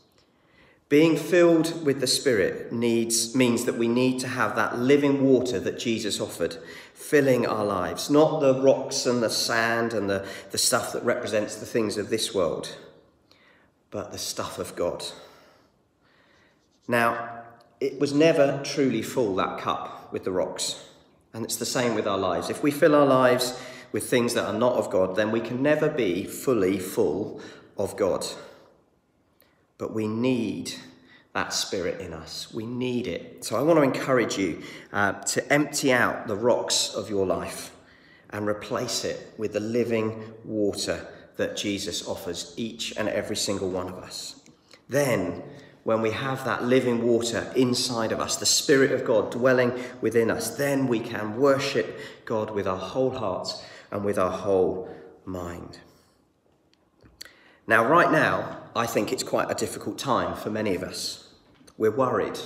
Being 0.91 1.15
filled 1.15 1.86
with 1.86 2.01
the 2.01 2.05
Spirit 2.05 2.74
needs, 2.74 3.33
means 3.33 3.63
that 3.63 3.77
we 3.77 3.88
need 3.88 4.19
to 4.19 4.27
have 4.27 4.57
that 4.57 4.77
living 4.77 5.24
water 5.24 5.57
that 5.57 5.79
Jesus 5.79 6.19
offered 6.19 6.57
filling 6.93 7.48
our 7.48 7.63
lives, 7.63 8.10
not 8.10 8.41
the 8.41 8.62
rocks 8.62 9.05
and 9.05 9.24
the 9.24 9.29
sand 9.29 9.93
and 9.93 10.10
the, 10.10 10.27
the 10.51 10.57
stuff 10.57 10.91
that 10.91 11.01
represents 11.05 11.55
the 11.55 11.65
things 11.65 11.98
of 11.98 12.10
this 12.10 12.36
world, 12.36 12.75
but 13.89 14.12
the 14.12 14.17
stuff 14.17 14.60
of 14.60 14.75
God. 14.75 15.05
Now, 16.89 17.43
it 17.79 17.98
was 17.98 18.12
never 18.13 18.62
truly 18.62 19.01
full, 19.01 19.33
that 19.38 19.60
cup, 19.60 20.12
with 20.12 20.25
the 20.25 20.31
rocks. 20.33 20.83
And 21.33 21.45
it's 21.45 21.55
the 21.55 21.65
same 21.65 21.95
with 21.95 22.05
our 22.05 22.17
lives. 22.17 22.50
If 22.50 22.63
we 22.63 22.69
fill 22.69 22.95
our 22.95 23.05
lives 23.05 23.57
with 23.93 24.10
things 24.10 24.33
that 24.33 24.45
are 24.45 24.60
not 24.60 24.74
of 24.74 24.89
God, 24.89 25.15
then 25.15 25.31
we 25.31 25.39
can 25.39 25.63
never 25.63 25.88
be 25.88 26.25
fully 26.25 26.79
full 26.79 27.39
of 27.77 27.95
God. 27.95 28.25
But 29.82 29.96
we 29.96 30.08
need 30.08 30.76
that 31.34 31.54
spirit 31.54 32.02
in 32.02 32.14
us. 32.14 32.54
We 32.54 32.68
need 32.68 33.08
it. 33.08 33.44
So 33.44 33.56
I 33.56 33.64
want 33.64 33.80
to 33.80 33.82
encourage 33.82 34.38
you 34.38 34.62
uh, 34.94 35.14
to 35.14 35.52
empty 35.52 35.92
out 35.92 36.28
the 36.28 36.36
rocks 36.36 36.94
of 36.94 37.10
your 37.10 37.26
life 37.26 37.76
and 38.30 38.48
replace 38.48 39.04
it 39.04 39.34
with 39.40 39.54
the 39.54 39.60
living 39.60 40.36
water 40.46 41.08
that 41.38 41.58
Jesus 41.58 42.08
offers 42.08 42.54
each 42.58 42.96
and 42.96 43.10
every 43.10 43.36
single 43.36 43.72
one 43.72 43.88
of 43.88 43.96
us. 43.96 44.40
Then, 44.88 45.42
when 45.84 46.04
we 46.04 46.12
have 46.12 46.46
that 46.46 46.64
living 46.64 47.02
water 47.02 47.52
inside 47.56 48.12
of 48.12 48.20
us, 48.20 48.36
the 48.36 48.46
Spirit 48.46 48.92
of 48.92 49.04
God 49.04 49.32
dwelling 49.32 49.74
within 50.00 50.30
us, 50.30 50.58
then 50.58 50.88
we 50.88 51.00
can 51.00 51.38
worship 51.38 52.00
God 52.26 52.52
with 52.52 52.68
our 52.68 52.78
whole 52.78 53.10
heart 53.10 53.50
and 53.90 54.06
with 54.06 54.20
our 54.20 54.30
whole 54.30 54.94
mind. 55.26 55.80
Now, 57.66 57.88
right 57.88 58.12
now, 58.12 58.61
I 58.74 58.86
think 58.86 59.12
it's 59.12 59.24
quite 59.24 59.51
a 59.51 59.56
difficult 59.56 59.98
time 60.00 60.36
for 60.36 60.50
many 60.50 60.75
of 60.75 60.84
us. 60.84 61.28
We're 61.78 61.92
worried, 61.92 62.40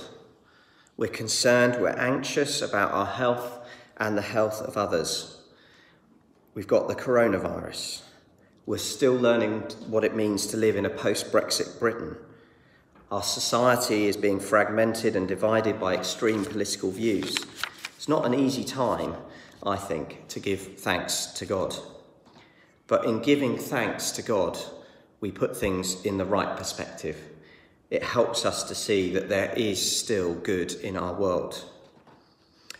we're 0.98 1.08
concerned, 1.08 1.80
we're 1.80 1.90
anxious 1.90 2.64
about 2.64 2.92
our 2.94 3.06
health 3.06 3.60
and 3.98 4.18
the 4.18 4.24
health 4.24 4.60
of 4.62 4.76
others. 4.76 5.44
We've 6.56 6.68
got 6.68 6.88
the 6.88 6.96
coronavirus. 6.96 8.02
We're 8.66 8.78
still 8.80 9.14
learning 9.14 9.62
what 9.88 10.04
it 10.04 10.16
means 10.16 10.48
to 10.48 10.58
live 10.58 10.76
in 10.76 10.86
a 10.88 10.90
post 10.90 11.32
Brexit 11.32 11.80
Britain. 11.80 12.18
Our 13.12 13.22
society 13.22 14.08
is 14.08 14.18
being 14.18 14.40
fragmented 14.40 15.16
and 15.16 15.28
divided 15.28 15.80
by 15.80 15.94
extreme 15.96 16.44
political 16.44 16.90
views. 16.90 17.38
It's 17.96 18.10
not 18.10 18.26
an 18.26 18.34
easy 18.34 18.64
time, 18.64 19.16
I 19.64 19.76
think, 19.76 20.28
to 20.30 20.40
give 20.40 20.80
thanks 20.80 21.28
to 21.28 21.46
God. 21.46 21.76
But 22.88 23.06
in 23.06 23.22
giving 23.22 23.58
thanks 23.58 24.10
to 24.12 24.24
God, 24.24 24.58
we 25.26 25.32
put 25.32 25.58
things 25.58 26.06
in 26.06 26.20
the 26.20 26.24
right 26.24 26.56
perspective. 26.56 27.18
It 27.90 28.04
helps 28.04 28.46
us 28.46 28.64
to 28.66 28.76
see 28.76 29.12
that 29.14 29.28
there 29.28 29.52
is 29.58 29.98
still 30.00 30.36
good 30.36 30.72
in 30.72 30.96
our 30.96 31.16
world. 31.16 31.66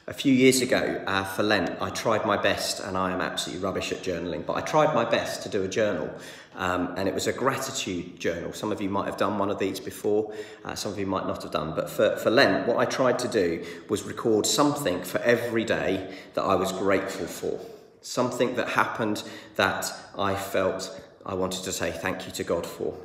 A 0.06 0.14
few 0.14 0.32
years 0.32 0.62
ago 0.62 1.04
uh, 1.08 1.24
for 1.24 1.42
Lent, 1.42 1.82
I 1.82 1.90
tried 1.90 2.24
my 2.24 2.38
best, 2.38 2.82
and 2.82 2.96
I 2.96 3.12
am 3.12 3.20
absolutely 3.20 3.66
rubbish 3.66 3.92
at 3.92 4.04
journaling, 4.04 4.46
but 4.46 4.58
I 4.58 4.62
tried 4.62 4.94
my 4.94 5.06
best 5.06 5.42
to 5.42 5.50
do 5.50 5.64
a 5.64 5.68
journal. 5.68 6.08
Um, 6.54 6.94
and 6.98 7.10
it 7.10 7.16
was 7.16 7.26
a 7.26 7.34
gratitude 7.34 8.20
journal. 8.20 8.54
Some 8.54 8.72
of 8.72 8.80
you 8.80 8.90
might 8.90 9.08
have 9.08 9.18
done 9.18 9.40
one 9.40 9.50
of 9.50 9.58
these 9.58 9.80
before, 9.80 10.32
uh, 10.64 10.76
some 10.76 10.92
of 10.92 11.00
you 11.00 11.08
might 11.08 11.26
not 11.26 11.42
have 11.42 11.52
done. 11.52 11.74
But 11.74 11.90
for, 11.90 12.16
for 12.18 12.30
Lent, 12.30 12.68
what 12.68 12.78
I 12.78 12.86
tried 12.86 13.18
to 13.26 13.28
do 13.28 13.66
was 13.90 14.04
record 14.04 14.46
something 14.46 15.04
for 15.04 15.18
every 15.22 15.64
day 15.64 16.16
that 16.36 16.44
I 16.44 16.54
was 16.54 16.72
grateful 16.72 17.26
for. 17.26 17.60
Something 18.02 18.54
that 18.58 18.70
happened 18.70 19.24
that 19.56 19.92
I 20.16 20.36
felt 20.36 21.02
I 21.26 21.34
wanted 21.34 21.64
to 21.64 21.72
say 21.72 21.92
thank 21.92 22.26
you 22.26 22.32
to 22.34 22.44
God 22.44 22.66
for. 22.66 22.98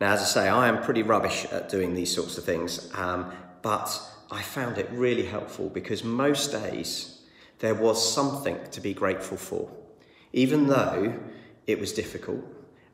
Now, 0.00 0.12
as 0.12 0.22
I 0.22 0.24
say, 0.24 0.48
I 0.48 0.68
am 0.68 0.82
pretty 0.82 1.02
rubbish 1.02 1.44
at 1.46 1.68
doing 1.68 1.94
these 1.94 2.14
sorts 2.14 2.38
of 2.38 2.44
things, 2.44 2.90
um, 2.94 3.32
but 3.62 4.00
I 4.30 4.42
found 4.42 4.78
it 4.78 4.88
really 4.92 5.26
helpful 5.26 5.68
because 5.68 6.04
most 6.04 6.52
days 6.52 7.22
there 7.58 7.74
was 7.74 8.12
something 8.14 8.58
to 8.70 8.80
be 8.80 8.94
grateful 8.94 9.36
for, 9.36 9.70
even 10.32 10.68
though 10.68 11.18
it 11.66 11.78
was 11.80 11.92
difficult. 11.92 12.44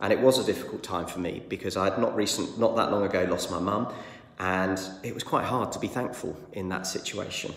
And 0.01 0.13
it 0.13 0.21
was 0.21 0.39
a 0.39 0.45
difficult 0.45 0.83
time 0.83 1.07
for 1.07 1.21
me 1.21 1.43
because 1.49 1.77
I 1.77 1.85
had 1.85 1.99
not 1.99 2.17
recent, 2.17 2.59
not 2.59 2.75
that 2.77 2.91
long 2.91 3.05
ago, 3.05 3.27
lost 3.31 3.51
my 3.51 3.59
mum, 3.59 3.93
and 4.39 4.81
it 5.03 5.15
was 5.15 5.23
quite 5.23 5.45
hard 5.45 5.73
to 5.73 5.79
be 5.79 5.87
thankful 5.87 6.37
in 6.53 6.69
that 6.71 6.87
situation. 6.87 7.55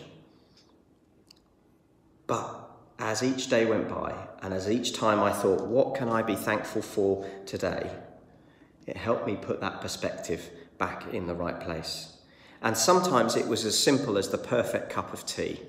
But 2.28 2.67
as 3.00 3.24
each 3.24 3.50
day 3.50 3.66
went 3.66 3.90
by, 3.90 4.16
and 4.42 4.54
as 4.54 4.70
each 4.70 4.94
time 4.94 5.22
I 5.22 5.32
thought, 5.32 5.68
what 5.68 5.96
can 5.96 6.10
I 6.10 6.22
be 6.22 6.36
thankful 6.36 6.82
for 6.82 7.30
today? 7.46 7.92
It 8.86 8.98
helped 8.98 9.28
me 9.28 9.36
put 9.36 9.62
that 9.62 9.82
perspective 9.82 10.50
back 10.78 11.14
in 11.14 11.28
the 11.28 11.36
right 11.36 11.60
place. 11.60 12.18
And 12.62 12.76
sometimes 12.76 13.36
it 13.36 13.48
was 13.48 13.66
as 13.66 13.78
simple 13.78 14.18
as 14.18 14.30
the 14.30 14.38
perfect 14.38 14.90
cup 14.90 15.14
of 15.14 15.26
tea. 15.26 15.60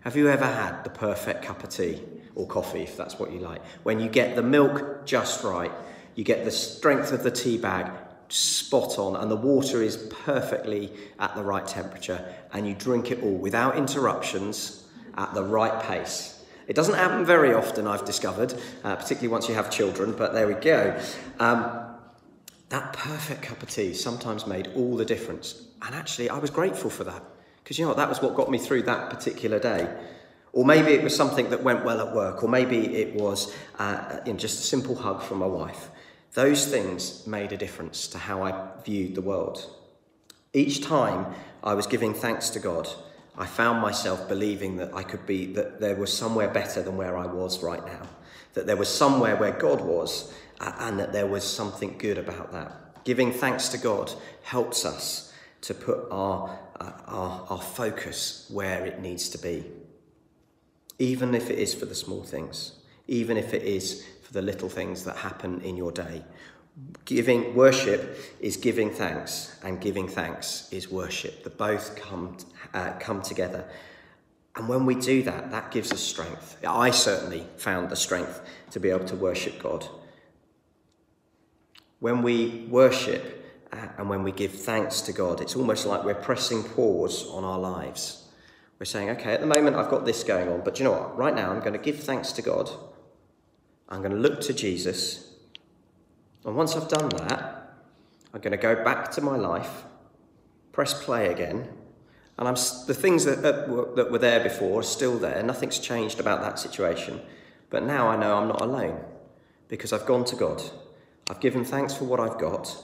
Have 0.00 0.16
you 0.16 0.28
ever 0.28 0.46
had 0.46 0.82
the 0.82 0.90
perfect 0.90 1.44
cup 1.44 1.62
of 1.62 1.70
tea 1.70 2.02
or 2.34 2.46
coffee, 2.46 2.82
if 2.82 2.96
that's 2.96 3.18
what 3.18 3.32
you 3.32 3.38
like? 3.38 3.64
When 3.84 4.00
you 4.00 4.08
get 4.08 4.34
the 4.34 4.42
milk 4.42 5.06
just 5.06 5.44
right, 5.44 5.72
you 6.14 6.24
get 6.24 6.44
the 6.44 6.50
strength 6.50 7.12
of 7.12 7.22
the 7.22 7.30
tea 7.30 7.56
bag 7.56 7.90
spot 8.28 8.98
on, 8.98 9.16
and 9.16 9.30
the 9.30 9.36
water 9.36 9.82
is 9.82 9.96
perfectly 10.24 10.92
at 11.20 11.34
the 11.36 11.42
right 11.42 11.66
temperature, 11.66 12.24
and 12.52 12.66
you 12.66 12.74
drink 12.74 13.10
it 13.10 13.22
all 13.22 13.36
without 13.36 13.76
interruptions 13.76 14.84
at 15.16 15.32
the 15.34 15.42
right 15.42 15.82
pace. 15.82 16.33
It 16.66 16.74
doesn't 16.76 16.94
happen 16.94 17.24
very 17.24 17.52
often, 17.52 17.86
I've 17.86 18.04
discovered, 18.04 18.54
uh, 18.82 18.96
particularly 18.96 19.28
once 19.28 19.48
you 19.48 19.54
have 19.54 19.70
children, 19.70 20.12
but 20.12 20.32
there 20.32 20.46
we 20.46 20.54
go. 20.54 20.98
Um, 21.38 21.84
that 22.70 22.92
perfect 22.92 23.42
cup 23.42 23.62
of 23.62 23.70
tea 23.70 23.94
sometimes 23.94 24.46
made 24.46 24.68
all 24.74 24.96
the 24.96 25.04
difference. 25.04 25.62
And 25.82 25.94
actually, 25.94 26.30
I 26.30 26.38
was 26.38 26.50
grateful 26.50 26.90
for 26.90 27.04
that 27.04 27.22
because 27.62 27.78
you 27.78 27.84
know 27.84 27.88
what? 27.88 27.98
That 27.98 28.08
was 28.08 28.20
what 28.20 28.34
got 28.34 28.50
me 28.50 28.58
through 28.58 28.82
that 28.82 29.10
particular 29.10 29.58
day. 29.58 29.88
Or 30.52 30.64
maybe 30.64 30.92
it 30.92 31.02
was 31.02 31.16
something 31.16 31.50
that 31.50 31.62
went 31.62 31.84
well 31.84 32.00
at 32.06 32.14
work, 32.14 32.44
or 32.44 32.48
maybe 32.48 32.94
it 32.96 33.14
was 33.14 33.54
uh, 33.78 34.20
you 34.24 34.32
know, 34.32 34.38
just 34.38 34.60
a 34.60 34.62
simple 34.62 34.94
hug 34.94 35.22
from 35.22 35.38
my 35.38 35.46
wife. 35.46 35.90
Those 36.34 36.66
things 36.66 37.26
made 37.26 37.52
a 37.52 37.56
difference 37.56 38.06
to 38.08 38.18
how 38.18 38.42
I 38.42 38.68
viewed 38.84 39.14
the 39.14 39.20
world. 39.20 39.68
Each 40.52 40.80
time 40.80 41.34
I 41.62 41.74
was 41.74 41.86
giving 41.86 42.14
thanks 42.14 42.50
to 42.50 42.60
God, 42.60 42.88
I 43.36 43.46
found 43.46 43.80
myself 43.80 44.28
believing 44.28 44.76
that 44.76 44.94
I 44.94 45.02
could 45.02 45.26
be, 45.26 45.46
that 45.54 45.80
there 45.80 45.96
was 45.96 46.12
somewhere 46.12 46.48
better 46.48 46.82
than 46.82 46.96
where 46.96 47.16
I 47.16 47.26
was 47.26 47.62
right 47.62 47.84
now, 47.84 48.06
that 48.54 48.66
there 48.66 48.76
was 48.76 48.88
somewhere 48.88 49.36
where 49.36 49.52
God 49.52 49.80
was, 49.80 50.32
and 50.60 50.98
that 51.00 51.12
there 51.12 51.26
was 51.26 51.44
something 51.44 51.98
good 51.98 52.18
about 52.18 52.52
that. 52.52 53.04
Giving 53.04 53.32
thanks 53.32 53.68
to 53.70 53.78
God 53.78 54.12
helps 54.42 54.84
us 54.84 55.32
to 55.62 55.74
put 55.74 56.06
our, 56.10 56.58
uh, 56.80 56.92
our, 57.06 57.46
our 57.50 57.60
focus 57.60 58.46
where 58.50 58.86
it 58.86 59.00
needs 59.00 59.28
to 59.30 59.38
be, 59.38 59.64
even 60.98 61.34
if 61.34 61.50
it 61.50 61.58
is 61.58 61.74
for 61.74 61.86
the 61.86 61.94
small 61.94 62.22
things, 62.22 62.72
even 63.08 63.36
if 63.36 63.52
it 63.52 63.62
is 63.62 64.06
for 64.22 64.32
the 64.32 64.42
little 64.42 64.68
things 64.68 65.04
that 65.04 65.16
happen 65.16 65.60
in 65.62 65.76
your 65.76 65.90
day. 65.90 66.22
Giving 67.04 67.54
worship 67.54 68.18
is 68.40 68.56
giving 68.56 68.90
thanks, 68.90 69.56
and 69.62 69.80
giving 69.80 70.08
thanks 70.08 70.68
is 70.72 70.90
worship. 70.90 71.44
The 71.44 71.50
both 71.50 71.94
come 71.96 72.36
uh, 72.72 72.92
come 72.98 73.22
together. 73.22 73.64
And 74.56 74.68
when 74.68 74.86
we 74.86 74.94
do 74.94 75.22
that, 75.24 75.50
that 75.50 75.70
gives 75.70 75.92
us 75.92 76.00
strength. 76.00 76.58
I 76.66 76.90
certainly 76.90 77.46
found 77.56 77.90
the 77.90 77.96
strength 77.96 78.40
to 78.70 78.80
be 78.80 78.90
able 78.90 79.04
to 79.06 79.16
worship 79.16 79.62
God. 79.62 79.86
When 82.00 82.22
we 82.22 82.66
worship, 82.70 83.44
and 83.98 84.08
when 84.08 84.22
we 84.22 84.32
give 84.32 84.52
thanks 84.52 85.00
to 85.02 85.12
God, 85.12 85.40
it's 85.40 85.56
almost 85.56 85.86
like 85.86 86.04
we're 86.04 86.14
pressing 86.14 86.62
pause 86.62 87.26
on 87.28 87.44
our 87.44 87.58
lives. 87.58 88.28
We're 88.78 88.86
saying, 88.86 89.10
okay, 89.10 89.32
at 89.32 89.40
the 89.40 89.46
moment 89.46 89.76
I've 89.76 89.90
got 89.90 90.04
this 90.04 90.22
going 90.24 90.48
on, 90.48 90.62
but 90.62 90.78
you 90.78 90.84
know 90.84 90.92
what? 90.92 91.16
Right 91.16 91.34
now 91.34 91.50
I'm 91.50 91.60
going 91.60 91.72
to 91.72 91.78
give 91.78 92.00
thanks 92.00 92.32
to 92.32 92.42
God. 92.42 92.70
I'm 93.88 94.00
going 94.00 94.12
to 94.12 94.18
look 94.18 94.40
to 94.42 94.52
Jesus. 94.52 95.33
And 96.44 96.56
once 96.56 96.76
I've 96.76 96.88
done 96.88 97.08
that, 97.10 97.74
I'm 98.32 98.40
going 98.40 98.52
to 98.52 98.56
go 98.56 98.82
back 98.84 99.10
to 99.12 99.20
my 99.20 99.36
life, 99.36 99.84
press 100.72 101.02
play 101.02 101.32
again, 101.32 101.68
and 102.36 102.48
I'm, 102.48 102.54
the 102.86 102.94
things 102.94 103.24
that, 103.24 103.42
that, 103.42 103.68
were, 103.68 103.94
that 103.94 104.10
were 104.10 104.18
there 104.18 104.42
before 104.42 104.80
are 104.80 104.82
still 104.82 105.18
there. 105.18 105.40
Nothing's 105.42 105.78
changed 105.78 106.18
about 106.18 106.40
that 106.42 106.58
situation. 106.58 107.20
But 107.70 107.84
now 107.84 108.08
I 108.08 108.16
know 108.16 108.36
I'm 108.36 108.48
not 108.48 108.60
alone 108.60 109.00
because 109.68 109.92
I've 109.92 110.04
gone 110.04 110.24
to 110.26 110.36
God. 110.36 110.62
I've 111.30 111.40
given 111.40 111.64
thanks 111.64 111.94
for 111.94 112.04
what 112.04 112.20
I've 112.20 112.38
got, 112.38 112.76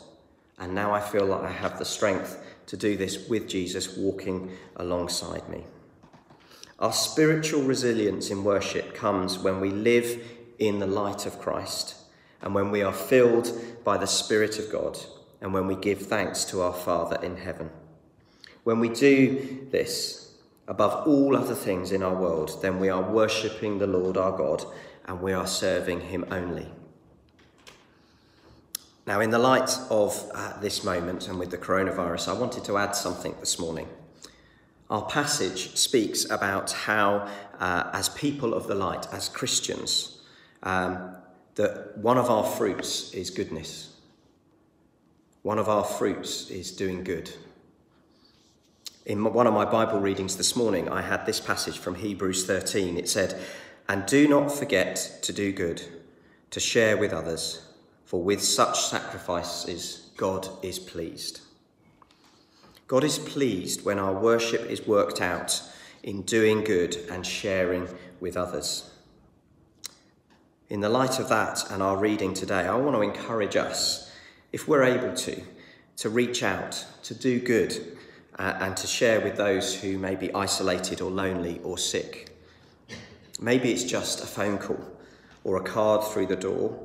and 0.58 0.74
now 0.74 0.94
I 0.94 1.00
feel 1.00 1.26
like 1.26 1.42
I 1.42 1.50
have 1.50 1.78
the 1.78 1.84
strength 1.84 2.42
to 2.66 2.76
do 2.76 2.96
this 2.96 3.28
with 3.28 3.48
Jesus 3.48 3.96
walking 3.96 4.52
alongside 4.76 5.48
me. 5.48 5.64
Our 6.78 6.92
spiritual 6.92 7.62
resilience 7.62 8.30
in 8.30 8.44
worship 8.44 8.94
comes 8.94 9.38
when 9.38 9.60
we 9.60 9.70
live 9.70 10.22
in 10.58 10.78
the 10.78 10.86
light 10.86 11.26
of 11.26 11.38
Christ 11.38 11.99
and 12.42 12.54
when 12.54 12.70
we 12.70 12.82
are 12.82 12.92
filled 12.92 13.52
by 13.84 13.96
the 13.96 14.06
Spirit 14.06 14.58
of 14.58 14.70
God 14.70 14.98
and 15.40 15.52
when 15.52 15.66
we 15.66 15.74
give 15.74 16.02
thanks 16.02 16.44
to 16.46 16.60
our 16.62 16.72
Father 16.72 17.18
in 17.22 17.36
heaven. 17.36 17.70
When 18.64 18.78
we 18.78 18.88
do 18.88 19.66
this, 19.70 20.34
above 20.68 21.06
all 21.06 21.36
other 21.36 21.54
things 21.54 21.92
in 21.92 22.02
our 22.02 22.14
world, 22.14 22.62
then 22.62 22.78
we 22.78 22.88
are 22.88 23.02
worshipping 23.02 23.78
the 23.78 23.86
Lord 23.86 24.16
our 24.16 24.36
God 24.36 24.64
and 25.06 25.20
we 25.20 25.32
are 25.32 25.46
serving 25.46 26.00
Him 26.00 26.24
only. 26.30 26.66
Now, 29.06 29.20
in 29.20 29.30
the 29.30 29.38
light 29.38 29.76
of 29.90 30.30
uh, 30.34 30.60
this 30.60 30.84
moment 30.84 31.26
and 31.26 31.38
with 31.38 31.50
the 31.50 31.58
coronavirus, 31.58 32.28
I 32.28 32.38
wanted 32.38 32.64
to 32.64 32.76
add 32.76 32.94
something 32.94 33.34
this 33.40 33.58
morning. 33.58 33.88
Our 34.88 35.06
passage 35.06 35.76
speaks 35.76 36.30
about 36.30 36.70
how, 36.72 37.28
uh, 37.58 37.90
as 37.92 38.08
people 38.10 38.54
of 38.54 38.66
the 38.66 38.74
light, 38.74 39.06
as 39.12 39.28
Christians, 39.28 40.20
um, 40.62 41.16
that 41.60 41.98
one 41.98 42.16
of 42.16 42.30
our 42.30 42.42
fruits 42.42 43.12
is 43.12 43.28
goodness. 43.28 43.94
One 45.42 45.58
of 45.58 45.68
our 45.68 45.84
fruits 45.84 46.48
is 46.48 46.72
doing 46.72 47.04
good. 47.04 47.30
In 49.04 49.22
one 49.22 49.46
of 49.46 49.52
my 49.52 49.66
Bible 49.66 50.00
readings 50.00 50.38
this 50.38 50.56
morning, 50.56 50.88
I 50.88 51.02
had 51.02 51.26
this 51.26 51.38
passage 51.38 51.78
from 51.78 51.96
Hebrews 51.96 52.46
13. 52.46 52.96
It 52.96 53.10
said, 53.10 53.38
And 53.90 54.06
do 54.06 54.26
not 54.26 54.50
forget 54.50 55.18
to 55.20 55.34
do 55.34 55.52
good, 55.52 55.82
to 56.48 56.60
share 56.60 56.96
with 56.96 57.12
others, 57.12 57.62
for 58.06 58.22
with 58.22 58.42
such 58.42 58.80
sacrifices 58.80 60.08
God 60.16 60.48
is 60.62 60.78
pleased. 60.78 61.42
God 62.86 63.04
is 63.04 63.18
pleased 63.18 63.84
when 63.84 63.98
our 63.98 64.14
worship 64.14 64.62
is 64.62 64.86
worked 64.86 65.20
out 65.20 65.62
in 66.02 66.22
doing 66.22 66.64
good 66.64 66.96
and 67.10 67.26
sharing 67.26 67.86
with 68.18 68.38
others. 68.38 68.90
In 70.70 70.78
the 70.78 70.88
light 70.88 71.18
of 71.18 71.28
that 71.30 71.68
and 71.72 71.82
our 71.82 71.96
reading 71.96 72.32
today, 72.32 72.60
I 72.60 72.76
want 72.76 72.94
to 72.94 73.02
encourage 73.02 73.56
us, 73.56 74.08
if 74.52 74.68
we're 74.68 74.84
able 74.84 75.12
to, 75.16 75.42
to 75.96 76.08
reach 76.08 76.44
out, 76.44 76.86
to 77.02 77.12
do 77.12 77.40
good, 77.40 77.96
uh, 78.38 78.56
and 78.60 78.76
to 78.76 78.86
share 78.86 79.20
with 79.20 79.36
those 79.36 79.74
who 79.74 79.98
may 79.98 80.14
be 80.14 80.32
isolated 80.32 81.00
or 81.00 81.10
lonely 81.10 81.60
or 81.64 81.76
sick. 81.76 82.36
Maybe 83.40 83.72
it's 83.72 83.82
just 83.82 84.22
a 84.22 84.26
phone 84.28 84.58
call 84.58 84.80
or 85.42 85.56
a 85.56 85.62
card 85.62 86.04
through 86.04 86.26
the 86.26 86.36
door, 86.36 86.78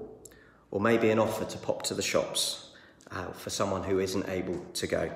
or 0.71 0.82
maybe 0.82 1.12
an 1.12 1.19
offer 1.19 1.45
to 1.45 1.58
pop 1.60 1.84
to 1.84 1.93
the 1.93 2.02
shops 2.02 2.71
uh, 3.12 3.28
for 3.34 3.52
someone 3.52 3.84
who 3.84 4.00
isn't 4.00 4.28
able 4.30 4.65
to 4.74 4.88
go. 4.88 5.12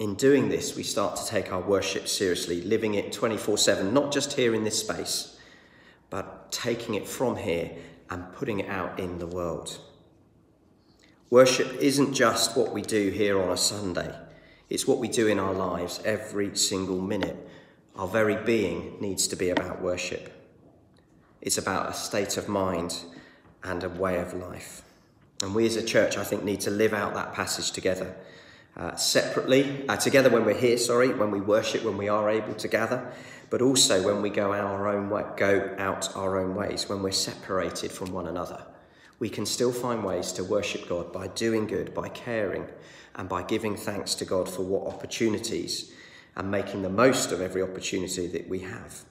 In 0.00 0.16
doing 0.16 0.48
this, 0.48 0.74
we 0.74 0.82
start 0.82 1.14
to 1.18 1.26
take 1.26 1.52
our 1.52 1.60
worship 1.60 2.08
seriously, 2.08 2.62
living 2.62 2.94
it 2.94 3.12
24 3.12 3.58
7, 3.58 3.94
not 3.94 4.10
just 4.10 4.32
here 4.32 4.56
in 4.56 4.64
this 4.64 4.80
space, 4.80 5.38
but 6.12 6.52
taking 6.52 6.94
it 6.94 7.08
from 7.08 7.36
here 7.36 7.70
and 8.10 8.30
putting 8.34 8.60
it 8.60 8.68
out 8.68 9.00
in 9.00 9.18
the 9.18 9.26
world. 9.26 9.78
Worship 11.30 11.72
isn't 11.80 12.12
just 12.12 12.54
what 12.54 12.70
we 12.70 12.82
do 12.82 13.08
here 13.08 13.40
on 13.40 13.48
a 13.48 13.56
Sunday, 13.56 14.14
it's 14.68 14.86
what 14.86 14.98
we 14.98 15.08
do 15.08 15.26
in 15.26 15.38
our 15.38 15.54
lives 15.54 16.02
every 16.04 16.54
single 16.54 17.00
minute. 17.00 17.48
Our 17.96 18.06
very 18.06 18.36
being 18.36 18.98
needs 19.00 19.26
to 19.28 19.36
be 19.36 19.50
about 19.50 19.82
worship. 19.82 20.32
It's 21.40 21.58
about 21.58 21.90
a 21.90 21.94
state 21.94 22.36
of 22.36 22.48
mind 22.48 23.04
and 23.62 23.82
a 23.82 23.88
way 23.88 24.18
of 24.18 24.34
life. 24.34 24.82
And 25.42 25.54
we 25.54 25.66
as 25.66 25.76
a 25.76 25.84
church, 25.84 26.16
I 26.16 26.24
think, 26.24 26.42
need 26.42 26.60
to 26.62 26.70
live 26.70 26.94
out 26.94 27.14
that 27.14 27.34
passage 27.34 27.72
together. 27.72 28.14
Uh, 28.74 28.96
separately, 28.96 29.86
uh, 29.88 29.96
together 29.96 30.30
when 30.30 30.46
we're 30.46 30.54
here, 30.54 30.78
sorry, 30.78 31.12
when 31.12 31.30
we 31.30 31.40
worship, 31.40 31.84
when 31.84 31.98
we 31.98 32.08
are 32.08 32.30
able 32.30 32.54
to 32.54 32.68
gather, 32.68 33.12
but 33.50 33.60
also 33.60 34.02
when 34.02 34.22
we 34.22 34.30
go 34.30 34.54
our 34.54 34.88
own 34.88 35.10
way, 35.10 35.24
go 35.36 35.74
out 35.78 36.16
our 36.16 36.38
own 36.38 36.54
ways, 36.54 36.88
when 36.88 37.02
we're 37.02 37.12
separated 37.12 37.92
from 37.92 38.12
one 38.12 38.26
another. 38.26 38.64
We 39.18 39.28
can 39.28 39.44
still 39.44 39.72
find 39.72 40.02
ways 40.02 40.32
to 40.32 40.44
worship 40.44 40.88
God 40.88 41.12
by 41.12 41.28
doing 41.28 41.66
good, 41.66 41.92
by 41.92 42.08
caring, 42.08 42.66
and 43.14 43.28
by 43.28 43.42
giving 43.42 43.76
thanks 43.76 44.14
to 44.16 44.24
God 44.24 44.48
for 44.48 44.62
what 44.62 44.86
opportunities 44.86 45.92
and 46.34 46.50
making 46.50 46.80
the 46.80 46.88
most 46.88 47.30
of 47.30 47.42
every 47.42 47.60
opportunity 47.60 48.26
that 48.28 48.48
we 48.48 48.60
have. 48.60 49.02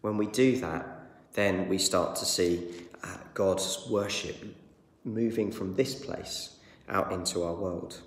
When 0.00 0.16
we 0.16 0.26
do 0.26 0.56
that, 0.60 0.86
then 1.34 1.68
we 1.68 1.76
start 1.76 2.16
to 2.16 2.24
see 2.24 2.66
uh, 3.04 3.08
God's 3.34 3.86
worship 3.90 4.36
moving 5.04 5.52
from 5.52 5.74
this 5.74 5.94
place 5.94 6.56
out 6.88 7.12
into 7.12 7.42
our 7.42 7.54
world. 7.54 8.00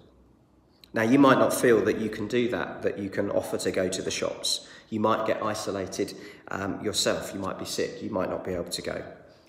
Now, 0.93 1.03
you 1.03 1.19
might 1.19 1.37
not 1.37 1.53
feel 1.53 1.83
that 1.85 1.99
you 1.99 2.09
can 2.09 2.27
do 2.27 2.49
that, 2.49 2.81
that 2.81 2.97
you 2.97 3.09
can 3.09 3.29
offer 3.29 3.57
to 3.59 3.71
go 3.71 3.87
to 3.89 4.01
the 4.01 4.11
shops. 4.11 4.67
You 4.89 4.99
might 4.99 5.27
get 5.27 5.43
isolated 5.43 6.15
um, 6.49 6.83
yourself. 6.83 7.31
You 7.33 7.39
might 7.39 7.59
be 7.59 7.65
sick. 7.65 8.01
You 8.01 8.09
might 8.09 8.29
not 8.29 8.43
be 8.43 8.53
able 8.53 8.71
to 8.71 8.81
go. 8.81 9.03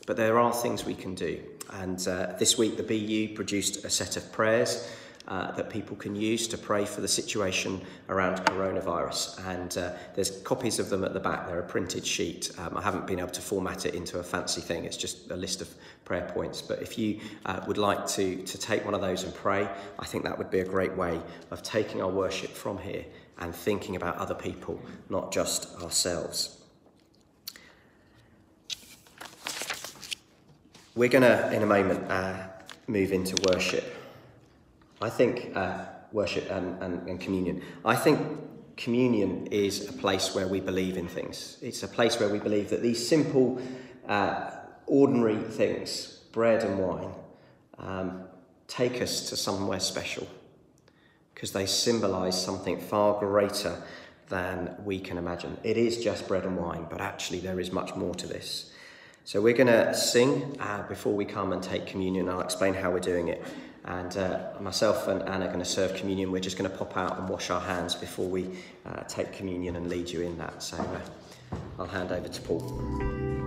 But 0.07 0.16
there 0.16 0.38
are 0.38 0.53
things 0.53 0.85
we 0.85 0.94
can 0.94 1.14
do. 1.14 1.40
And 1.72 2.07
uh, 2.07 2.35
this 2.38 2.59
week, 2.59 2.76
the 2.76 2.83
BU 2.83 3.35
produced 3.35 3.85
a 3.85 3.90
set 3.90 4.16
of 4.16 4.31
prayers 4.33 4.90
uh, 5.28 5.52
that 5.52 5.70
people 5.70 5.96
can 5.96 6.14
use 6.14 6.48
to 6.48 6.59
pray 6.59 6.85
for 6.85 7.00
the 7.00 7.09
situation 7.09 7.80
around 8.09 8.38
coronavirus. 8.46 9.46
And 9.46 9.76
uh, 9.78 9.92
there's 10.14 10.40
copies 10.42 10.78
of 10.78 10.90
them 10.90 11.04
at 11.04 11.14
the 11.14 11.20
back. 11.20 11.46
They're 11.46 11.61
a 11.61 11.62
printed 11.62 12.06
sheet. 12.06 12.50
Um, 12.59 12.76
I 12.76 12.83
haven't 12.83 13.06
been 13.06 13.20
able 13.20 13.30
to 13.30 13.40
format 13.40 13.87
it 13.87 13.94
into 13.94 14.18
a 14.18 14.22
fancy 14.22 14.61
thing. 14.61 14.85
It's 14.85 14.96
just 14.96 15.30
a 15.30 15.37
list 15.37 15.61
of 15.61 15.68
prayer 16.04 16.28
points. 16.35 16.62
But 16.62 16.83
if 16.83 16.98
you 16.98 17.20
uh, 17.46 17.61
would 17.66 17.78
like 17.78 18.06
to, 18.09 18.42
to 18.42 18.59
take 18.59 18.85
one 18.85 18.94
of 18.94 19.00
those 19.00 19.24
and 19.24 19.35
pray, 19.35 19.68
I 19.98 20.06
think 20.06 20.24
that 20.24 20.37
would 20.37 20.50
be 20.50 20.61
a 20.61 20.64
great 20.64 20.96
way 20.96 21.20
of 21.50 21.62
taking 21.62 22.02
our 22.02 22.11
worship 22.11 22.50
from 22.50 22.78
here 22.78 23.04
and 23.38 23.54
thinking 23.54 23.96
about 23.96 24.16
other 24.16 24.35
people, 24.35 24.80
not 25.09 25.33
just 25.33 25.80
ourselves. 25.80 26.56
We're 30.96 31.09
going 31.09 31.22
to, 31.22 31.52
in 31.54 31.62
a 31.62 31.66
moment, 31.66 32.11
uh, 32.11 32.48
move 32.88 33.12
into 33.12 33.37
worship. 33.48 33.99
I 35.00 35.08
think 35.08 35.56
uh, 35.56 35.84
worship 36.12 36.50
and, 36.50 36.82
and, 36.82 37.08
and 37.08 37.20
communion. 37.20 37.62
I 37.84 37.96
think 37.96 38.20
communion 38.76 39.46
is 39.46 39.88
a 39.88 39.92
place 39.92 40.34
where 40.34 40.46
we 40.46 40.60
believe 40.60 40.96
in 40.96 41.08
things. 41.08 41.58
It's 41.62 41.82
a 41.82 41.88
place 41.88 42.20
where 42.20 42.28
we 42.28 42.38
believe 42.38 42.70
that 42.70 42.82
these 42.82 43.06
simple, 43.06 43.60
uh, 44.08 44.50
ordinary 44.86 45.36
things, 45.36 46.20
bread 46.32 46.62
and 46.64 46.78
wine, 46.78 47.12
um, 47.78 48.24
take 48.68 49.00
us 49.00 49.28
to 49.30 49.36
somewhere 49.36 49.80
special 49.80 50.26
because 51.34 51.52
they 51.52 51.66
symbolize 51.66 52.40
something 52.40 52.78
far 52.78 53.18
greater 53.18 53.82
than 54.28 54.74
we 54.84 55.00
can 55.00 55.16
imagine. 55.16 55.56
It 55.64 55.76
is 55.76 56.02
just 56.02 56.28
bread 56.28 56.44
and 56.44 56.56
wine, 56.56 56.86
but 56.90 57.00
actually, 57.00 57.40
there 57.40 57.58
is 57.58 57.72
much 57.72 57.96
more 57.96 58.14
to 58.14 58.26
this. 58.26 58.72
So, 59.24 59.40
we're 59.40 59.54
going 59.54 59.66
to 59.66 59.94
sing 59.94 60.56
uh, 60.60 60.86
before 60.86 61.14
we 61.14 61.24
come 61.24 61.52
and 61.52 61.62
take 61.62 61.86
communion. 61.86 62.28
I'll 62.28 62.40
explain 62.40 62.74
how 62.74 62.90
we're 62.90 63.00
doing 63.00 63.28
it. 63.28 63.42
And 63.85 64.16
uh, 64.16 64.40
myself 64.61 65.09
and 65.09 65.23
Anna 65.23 65.47
are 65.47 65.49
going 65.49 65.61
to 65.61 65.64
serve 65.64 65.95
communion. 65.95 66.31
We're 66.31 66.40
just 66.40 66.59
going 66.59 66.71
to 66.71 66.77
pop 66.77 66.97
out 66.97 67.19
and 67.19 67.29
wash 67.29 67.51
our 67.51 67.61
hands 67.61 67.95
before 67.95 68.29
we 68.29 68.51
uh, 68.85 69.03
take 69.09 69.33
communion 69.33 69.77
and 69.77 69.88
lead 69.88 70.11
you 70.11 70.21
in 70.21 70.37
that. 70.38 70.62
So 70.62 70.77
uh, 70.77 71.57
I'll 71.79 71.87
hand 71.87 72.12
over 72.12 72.29
to 72.29 72.40
Paul. 72.43 73.39